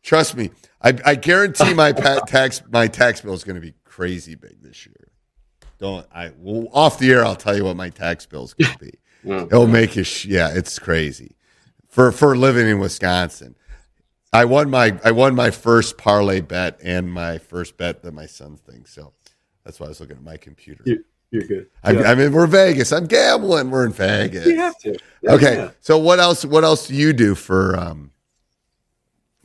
trust 0.03 0.37
me. 0.37 0.51
I, 0.83 0.97
I 1.05 1.15
guarantee 1.15 1.75
my 1.75 1.93
tax, 2.27 2.63
my 2.71 2.87
tax 2.87 3.21
bill 3.21 3.35
is 3.35 3.45
going 3.45 3.57
to 3.57 3.61
be 3.61 3.75
crazy 3.85 4.35
big 4.35 4.63
this 4.63 4.87
year. 4.87 5.09
Don't 5.79 6.07
I? 6.13 6.33
Well, 6.39 6.69
off 6.73 6.99
the 6.99 7.11
air, 7.13 7.25
I'll 7.25 7.37
tell 7.37 7.57
you 7.57 7.65
what 7.65 7.77
my 7.77 7.91
tax 7.91 8.27
bill 8.27 8.45
is 8.45 8.55
going 8.55 8.73
to 8.73 8.79
be. 8.79 8.93
Yeah. 9.25 9.43
It'll 9.43 9.67
make 9.67 9.97
you, 9.97 10.05
sh- 10.05 10.27
yeah, 10.27 10.55
it's 10.55 10.79
crazy 10.79 11.35
for 11.89 12.13
for 12.13 12.37
living 12.37 12.69
in 12.69 12.79
Wisconsin. 12.79 13.57
I 14.33 14.45
won 14.45 14.71
my 14.71 14.97
I 15.05 15.11
won 15.11 15.35
my 15.35 15.51
first 15.51 15.99
parlay 15.99 16.41
bet 16.41 16.79
and 16.85 17.13
my 17.13 17.39
first 17.39 17.77
bet 17.77 18.03
that 18.05 18.13
my 18.15 18.27
son 18.27 18.57
thinks. 18.57 18.95
So 18.95 19.13
that's 19.65 19.81
why 19.81 19.87
I 19.87 19.89
was 19.89 19.99
looking 20.01 20.17
at 20.17 20.23
my 20.23 20.37
computer. 20.37 20.85
You- 20.87 21.05
You're 21.31 21.43
good. 21.45 21.67
I, 21.85 21.93
Yeah. 21.93 22.11
I 22.11 22.15
mean, 22.15 22.33
we're 22.33 22.47
Vegas. 22.47 22.93
I'm 22.93 23.07
gambling. 23.07 23.71
We're 23.71 23.85
in 23.87 23.93
Vegas. 23.93 24.47
you 24.47 24.57
have 24.57 24.79
to. 24.79 24.97
Yeah, 25.23 25.33
Okay. 25.33 25.55
yeah. 25.57 25.71
So 25.81 25.99
what 25.99 26.21
else? 26.21 26.45
What 26.45 26.65
else 26.65 26.87
do 26.89 26.95
you 26.95 27.13
do 27.13 27.35
for 27.35 27.79
um 27.79 28.13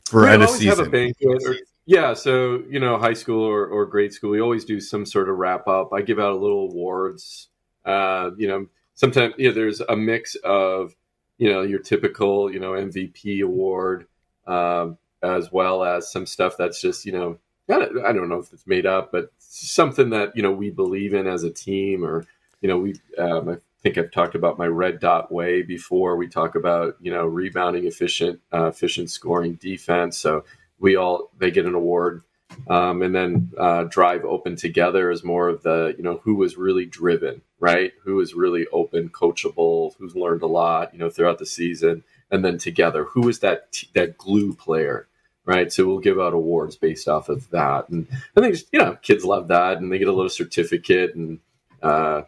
for 0.06 0.22
We 0.22 0.28
end 0.28 0.42
of 0.42 0.48
always 0.48 0.64
have 0.64 0.78
a 0.80 0.84
season? 0.84 1.14
Or, 1.46 1.56
yeah, 1.86 2.14
so 2.14 2.62
you 2.70 2.80
know, 2.80 2.96
high 2.98 3.12
school 3.12 3.42
or, 3.44 3.66
or 3.66 3.84
grade 3.86 4.12
school, 4.12 4.30
we 4.30 4.40
always 4.40 4.64
do 4.64 4.80
some 4.80 5.04
sort 5.04 5.28
of 5.28 5.36
wrap 5.36 5.68
up. 5.68 5.92
I 5.92 6.00
give 6.02 6.18
out 6.18 6.32
a 6.32 6.36
little 6.36 6.70
awards. 6.70 7.48
Uh, 7.84 8.30
you 8.38 8.48
know, 8.48 8.66
sometimes 8.94 9.34
you 9.36 9.48
know, 9.48 9.54
there's 9.54 9.80
a 9.80 9.94
mix 9.96 10.36
of 10.36 10.94
you 11.36 11.52
know 11.52 11.60
your 11.62 11.80
typical 11.80 12.50
you 12.50 12.60
know 12.60 12.72
MVP 12.72 13.42
award, 13.42 14.06
um, 14.46 14.96
as 15.22 15.52
well 15.52 15.84
as 15.84 16.10
some 16.10 16.24
stuff 16.24 16.56
that's 16.56 16.80
just 16.80 17.04
you 17.04 17.12
know 17.12 17.38
I 17.70 17.78
don't, 17.78 18.04
I 18.04 18.12
don't 18.12 18.28
know 18.28 18.40
if 18.40 18.52
it's 18.52 18.66
made 18.66 18.86
up, 18.86 19.10
but 19.10 19.30
something 19.38 20.10
that 20.10 20.36
you 20.36 20.42
know 20.42 20.52
we 20.52 20.70
believe 20.70 21.14
in 21.14 21.26
as 21.26 21.44
a 21.44 21.50
team, 21.50 22.04
or 22.04 22.24
you 22.60 22.68
know 22.68 22.78
we 22.78 22.94
um, 23.18 23.48
I 23.48 23.56
think 23.82 23.96
I've 23.98 24.10
talked 24.10 24.34
about 24.34 24.58
my 24.58 24.66
red 24.66 25.00
dot 25.00 25.32
way 25.32 25.62
before. 25.62 26.16
We 26.16 26.28
talk 26.28 26.54
about 26.54 26.96
you 27.00 27.10
know 27.10 27.24
rebounding, 27.26 27.86
efficient, 27.86 28.40
uh, 28.52 28.66
efficient 28.66 29.10
scoring, 29.10 29.54
defense. 29.54 30.18
So 30.18 30.44
we 30.78 30.96
all 30.96 31.30
they 31.38 31.50
get 31.50 31.66
an 31.66 31.74
award, 31.74 32.22
um, 32.68 33.02
and 33.02 33.14
then 33.14 33.52
uh, 33.58 33.84
drive 33.84 34.24
open 34.24 34.56
together 34.56 35.10
is 35.10 35.24
more 35.24 35.48
of 35.48 35.62
the 35.62 35.94
you 35.96 36.02
know 36.02 36.20
who 36.24 36.34
was 36.34 36.58
really 36.58 36.84
driven, 36.84 37.40
right? 37.60 37.92
Who 38.04 38.16
was 38.16 38.34
really 38.34 38.66
open, 38.72 39.08
coachable, 39.08 39.94
who's 39.98 40.14
learned 40.14 40.42
a 40.42 40.46
lot, 40.46 40.92
you 40.92 40.98
know, 40.98 41.08
throughout 41.08 41.38
the 41.38 41.46
season, 41.46 42.04
and 42.30 42.44
then 42.44 42.58
together, 42.58 43.04
who 43.04 43.28
is 43.28 43.38
that 43.40 43.72
t- 43.72 43.88
that 43.94 44.18
glue 44.18 44.52
player. 44.52 45.08
Right, 45.46 45.70
so 45.70 45.86
we'll 45.86 45.98
give 45.98 46.18
out 46.18 46.32
awards 46.32 46.74
based 46.76 47.06
off 47.06 47.28
of 47.28 47.48
that, 47.50 47.90
and 47.90 48.06
I 48.34 48.40
think 48.40 48.56
you 48.72 48.78
know 48.78 48.96
kids 49.02 49.26
love 49.26 49.48
that, 49.48 49.76
and 49.76 49.92
they 49.92 49.98
get 49.98 50.08
a 50.08 50.12
little 50.12 50.30
certificate, 50.30 51.14
and 51.16 51.38
uh, 51.82 52.22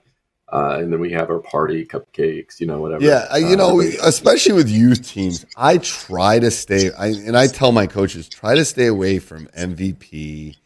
uh, 0.52 0.76
and 0.80 0.92
then 0.92 1.00
we 1.00 1.12
have 1.12 1.30
our 1.30 1.38
party, 1.38 1.86
cupcakes, 1.86 2.60
you 2.60 2.66
know, 2.66 2.78
whatever. 2.80 3.02
Yeah, 3.02 3.26
I- 3.30 3.38
you 3.38 3.56
know, 3.56 3.80
Uh, 3.80 3.84
especially 4.02 4.52
with 4.52 4.68
youth 4.68 5.08
teams, 5.08 5.46
I 5.56 5.78
try 5.78 6.38
to 6.40 6.50
stay. 6.50 6.90
I 6.92 7.06
and 7.06 7.38
I 7.38 7.46
tell 7.46 7.72
my 7.72 7.86
coaches 7.86 8.28
try 8.28 8.54
to 8.54 8.64
stay 8.66 8.86
away 8.86 9.18
from 9.18 9.46
MVP. 9.56 10.56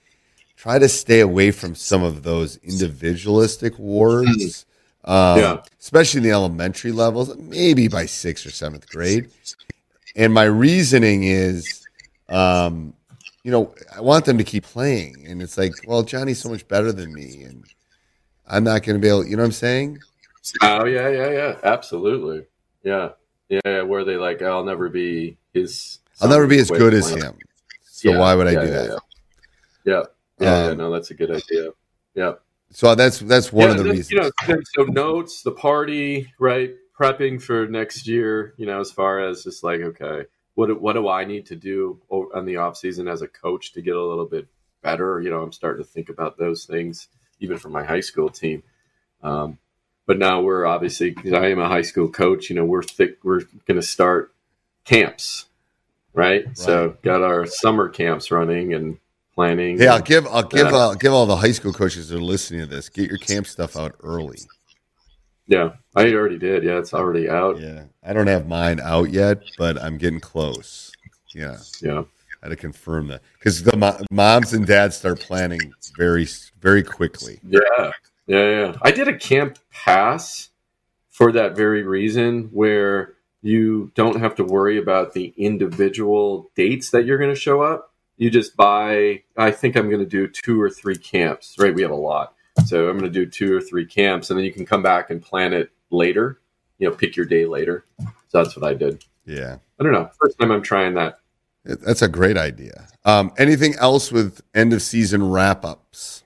Try 0.57 0.79
to 0.81 0.89
stay 0.89 1.21
away 1.21 1.53
from 1.53 1.75
some 1.77 2.03
of 2.03 2.25
those 2.25 2.59
individualistic 2.65 3.79
awards. 3.79 4.67
Um, 5.05 5.39
Yeah. 5.39 5.63
especially 5.81 6.19
in 6.19 6.25
the 6.25 6.31
elementary 6.33 6.93
levels, 6.93 7.35
maybe 7.39 7.87
by 7.89 8.05
sixth 8.07 8.45
or 8.45 8.51
seventh 8.51 8.87
grade. 8.91 9.31
And 10.17 10.35
my 10.35 10.45
reasoning 10.45 11.23
is, 11.25 11.80
um, 12.31 12.95
you 13.43 13.51
know, 13.51 13.75
I 13.95 14.01
want 14.01 14.25
them 14.25 14.39
to 14.39 14.45
keep 14.45 14.65
playing, 14.65 15.27
and 15.27 15.43
it's 15.43 15.59
like, 15.59 15.75
well, 15.87 16.03
Johnny's 16.03 16.41
so 16.41 16.49
much 16.49 16.67
better 16.69 16.93
than 16.93 17.13
me, 17.13 17.43
and 17.43 17.65
I'm 18.47 18.65
not 18.65 18.83
going 18.83 18.97
to 18.97 19.01
be 19.01 19.09
able. 19.09 19.25
You 19.25 19.37
know 19.37 19.43
what 19.43 19.47
I'm 19.47 19.53
saying? 19.53 19.99
Oh 20.63 20.85
yeah, 20.85 21.09
yeah, 21.09 21.31
yeah, 21.31 21.57
absolutely. 21.63 22.47
Yeah, 22.83 23.11
yeah. 23.49 23.61
yeah, 23.65 23.83
Where 23.83 24.05
they 24.05 24.17
like, 24.17 24.43
I'll 24.43 24.65
never 24.65 24.89
be 24.89 25.39
his. 25.53 25.99
I'll 26.21 26.29
never 26.29 26.47
be 26.47 26.59
as 26.59 26.71
good 26.71 26.95
as 26.95 27.11
him. 27.11 27.37
So 27.83 28.11
Yeah, 28.11 28.19
why 28.19 28.35
would 28.35 28.47
I 28.47 28.53
yeah, 28.53 28.61
do 28.61 28.67
that? 28.69 29.01
Yeah, 29.85 30.03
yeah, 30.39 30.67
Um, 30.67 30.79
No, 30.79 30.91
that's 30.91 31.11
a 31.11 31.15
good 31.15 31.31
idea. 31.31 31.71
Yeah, 32.15 32.33
So 32.71 32.95
that's 32.95 33.19
that's 33.21 33.53
one 33.53 33.71
of 33.71 33.79
the 33.79 33.85
reasons. 33.85 34.11
You 34.11 34.21
know, 34.47 34.61
so 34.77 34.85
notes, 34.85 35.43
the 35.43 35.53
party, 35.53 36.33
right? 36.39 36.75
Prepping 36.99 37.41
for 37.41 37.67
next 37.67 38.07
year. 38.07 38.55
You 38.57 38.67
know, 38.67 38.81
as 38.81 38.91
far 38.91 39.21
as 39.21 39.45
just 39.45 39.65
like, 39.65 39.81
okay, 39.81 40.25
what 40.61 40.67
do- 40.67 40.75
what 40.75 40.93
do 40.93 41.09
I 41.09 41.25
need 41.25 41.47
to 41.47 41.57
do 41.57 41.99
on 42.11 42.45
the 42.45 42.59
off 42.59 42.77
season 42.77 43.09
as 43.09 43.23
a 43.23 43.29
coach 43.29 43.73
to 43.73 43.81
get 43.81 43.97
a 43.97 44.05
little 44.05 44.27
bit 44.27 44.47
better? 44.83 45.19
You 45.19 45.31
know, 45.31 45.41
I'm 45.41 45.53
starting 45.53 45.83
to 45.83 45.91
think 45.91 46.11
about 46.11 46.37
those 46.37 46.67
things 46.67 47.09
even 47.41 47.57
for 47.57 47.71
my 47.71 47.83
high 47.83 48.01
school 48.01 48.29
team. 48.29 48.63
Um, 49.23 49.57
but 50.07 50.19
now 50.19 50.43
we're 50.43 50.67
obviously 50.67 51.13
because 51.13 51.33
I 51.33 51.47
am 51.49 51.59
a 51.59 51.69
high 51.69 51.81
school 51.81 52.11
coach. 52.11 52.51
You 52.51 52.57
know, 52.57 52.67
we're 52.67 52.83
thick. 52.83 53.17
We're 53.25 53.41
going 53.67 53.81
to 53.81 53.83
start 53.83 54.35
camps, 54.85 55.47
right? 56.13 56.45
So 56.59 56.97
got 57.03 57.23
our 57.23 57.47
summer 57.47 57.89
camps 57.89 58.31
running 58.31 58.75
and 58.75 58.99
planning. 59.35 59.79
Yeah, 59.79 59.85
hey, 59.85 59.89
I'll 59.89 60.03
give 60.03 60.27
I'll 60.27 60.43
give 60.43 60.67
uh, 60.67 60.95
give 60.95 61.15
all 61.15 61.25
the 61.25 61.37
high 61.37 61.53
school 61.53 61.73
coaches 61.73 62.11
that 62.11 62.17
are 62.17 62.21
listening 62.21 62.61
to 62.61 62.67
this. 62.67 62.91
Get 62.91 63.09
your 63.09 63.19
camp 63.19 63.47
stuff 63.47 63.79
out 63.79 63.95
early. 64.03 64.41
Yeah, 65.51 65.73
I 65.97 66.13
already 66.15 66.39
did. 66.39 66.63
Yeah, 66.63 66.79
it's 66.79 66.95
already 66.95 67.29
out. 67.29 67.61
Yeah, 67.61 67.85
I 68.05 68.13
don't 68.13 68.29
have 68.29 68.47
mine 68.47 68.79
out 68.81 69.11
yet, 69.11 69.43
but 69.59 69.83
I'm 69.83 69.99
getting 69.99 70.21
close. 70.21 70.93
Yeah, 71.35 71.59
Yeah. 71.83 72.05
I 72.43 72.47
had 72.47 72.51
to 72.51 72.57
confirm 72.57 73.09
that 73.09 73.21
because 73.39 73.63
the 73.65 73.77
mo- 73.77 73.99
moms 74.11 74.55
and 74.55 74.65
dads 74.65 74.97
start 74.97 75.21
planning 75.21 75.61
very 75.99 76.27
very 76.61 76.83
quickly. 76.85 77.41
Yeah, 77.47 77.61
yeah, 78.27 78.51
yeah. 78.51 78.77
I 78.81 78.93
did 78.93 79.09
a 79.09 79.19
camp 79.19 79.59
pass 79.73 80.51
for 81.11 81.33
that 81.33 81.57
very 81.57 81.83
reason, 81.83 82.45
where 82.53 83.15
you 83.43 83.91
don't 83.97 84.21
have 84.21 84.37
to 84.37 84.45
worry 84.45 84.79
about 84.79 85.13
the 85.15 85.35
individual 85.37 86.51
dates 86.55 86.91
that 86.91 87.05
you're 87.05 87.19
going 87.19 87.35
to 87.35 87.39
show 87.39 87.61
up. 87.61 87.93
You 88.17 88.31
just 88.31 88.57
buy. 88.57 89.23
I 89.37 89.51
think 89.51 89.77
I'm 89.77 89.89
going 89.89 90.01
to 90.01 90.07
do 90.07 90.29
two 90.29 90.61
or 90.63 90.71
three 90.71 90.97
camps. 90.97 91.57
Right, 91.59 91.75
we 91.75 91.83
have 91.83 91.91
a 91.91 91.95
lot, 91.97 92.35
so 92.67 92.89
I'm 92.89 92.99
going 92.99 93.11
to 93.11 93.25
do 93.25 93.27
two 93.27 93.57
or 93.57 93.61
three 93.61 93.87
camps, 93.87 94.31
and 94.31 94.39
then 94.39 94.45
you 94.45 94.53
can 94.53 94.67
come 94.67 94.83
back 94.83 95.11
and 95.11 95.23
plan 95.23 95.53
it 95.53 95.71
later. 95.91 96.41
You 96.79 96.89
know, 96.89 96.95
pick 96.95 97.17
your 97.17 97.27
day 97.27 97.47
later. 97.47 97.85
So 97.99 98.43
that's 98.43 98.57
what 98.57 98.69
I 98.69 98.75
did. 98.75 99.05
Yeah, 99.27 99.57
I 99.79 99.83
don't 99.83 99.93
know. 99.93 100.11
First 100.21 100.39
time 100.39 100.51
I'm 100.51 100.63
trying 100.63 100.95
that. 100.95 101.19
That's 101.65 102.03
a 102.03 102.09
great 102.09 102.37
idea. 102.37 102.89
Um, 103.05 103.33
anything 103.39 103.75
else 103.77 104.11
with 104.11 104.41
end 104.55 104.73
of 104.73 104.83
season 104.83 105.31
wrap 105.31 105.65
ups? 105.65 106.23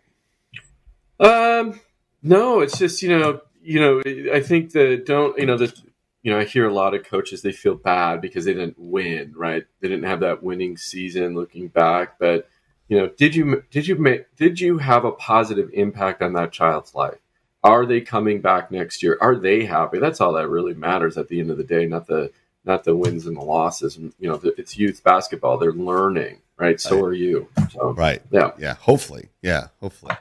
Um, 1.19 1.81
no, 2.23 2.61
it's 2.61 2.79
just 2.79 3.03
you 3.03 3.09
know, 3.09 3.41
you 3.63 3.81
know, 3.81 4.03
I 4.33 4.41
think 4.41 4.73
that 4.73 5.07
don't 5.07 5.39
you 5.39 5.47
know 5.47 5.57
that 5.57 5.79
you 6.23 6.33
know 6.33 6.39
I 6.39 6.45
hear 6.45 6.69
a 6.69 6.73
lot 6.73 6.95
of 6.95 7.05
coaches 7.05 7.43
they 7.43 7.53
feel 7.53 7.75
bad 7.75 8.21
because 8.21 8.45
they 8.45 8.55
didn't 8.55 8.79
win, 8.79 9.33
right? 9.37 9.65
They 9.81 9.89
didn't 9.89 10.09
have 10.09 10.21
that 10.21 10.43
winning 10.43 10.77
season. 10.77 11.35
Looking 11.35 11.69
back, 11.69 12.19
but 12.19 12.49
you 12.89 12.99
know, 12.99 13.09
did 13.09 13.35
you 13.35 13.63
did 13.71 13.87
you 13.87 13.97
make 13.97 14.35
did 14.37 14.61
you 14.61 14.79
have 14.79 15.05
a 15.05 15.13
positive 15.13 15.71
impact 15.73 16.23
on 16.23 16.33
that 16.35 16.53
child's 16.53 16.95
life? 16.95 17.19
Are 17.63 17.87
they 17.87 18.03
coming 18.03 18.41
back 18.41 18.71
next 18.71 19.03
year? 19.03 19.17
Are 19.21 19.37
they 19.37 19.65
happy? 19.65 19.99
That's 19.99 20.21
all 20.21 20.35
that 20.35 20.49
really 20.49 20.75
matters 20.75 21.17
at 21.17 21.29
the 21.29 21.41
end 21.41 21.51
of 21.51 21.57
the 21.57 21.65
day, 21.65 21.87
not 21.87 22.07
the 22.07 22.31
not 22.65 22.85
the 22.85 22.97
wins 22.97 23.27
and 23.27 23.37
the 23.37 23.43
losses. 23.43 23.97
You 23.97 24.13
know, 24.29 24.41
it's 24.59 24.77
youth 24.77 25.03
basketball; 25.03 25.59
they're 25.59 25.73
learning, 25.73 26.39
right? 26.59 26.81
So 26.81 27.01
are 27.01 27.15
you. 27.15 27.49
So 27.73 27.93
Right. 27.93 28.21
yeah. 28.31 28.51
Yeah. 28.59 28.75
Hopefully. 28.75 29.29
Yeah. 29.43 29.69
Hopefully. 29.81 30.15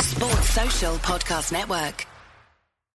Sports 0.00 0.50
Social 0.50 0.94
Podcast 0.96 1.52
Network. 1.52 2.06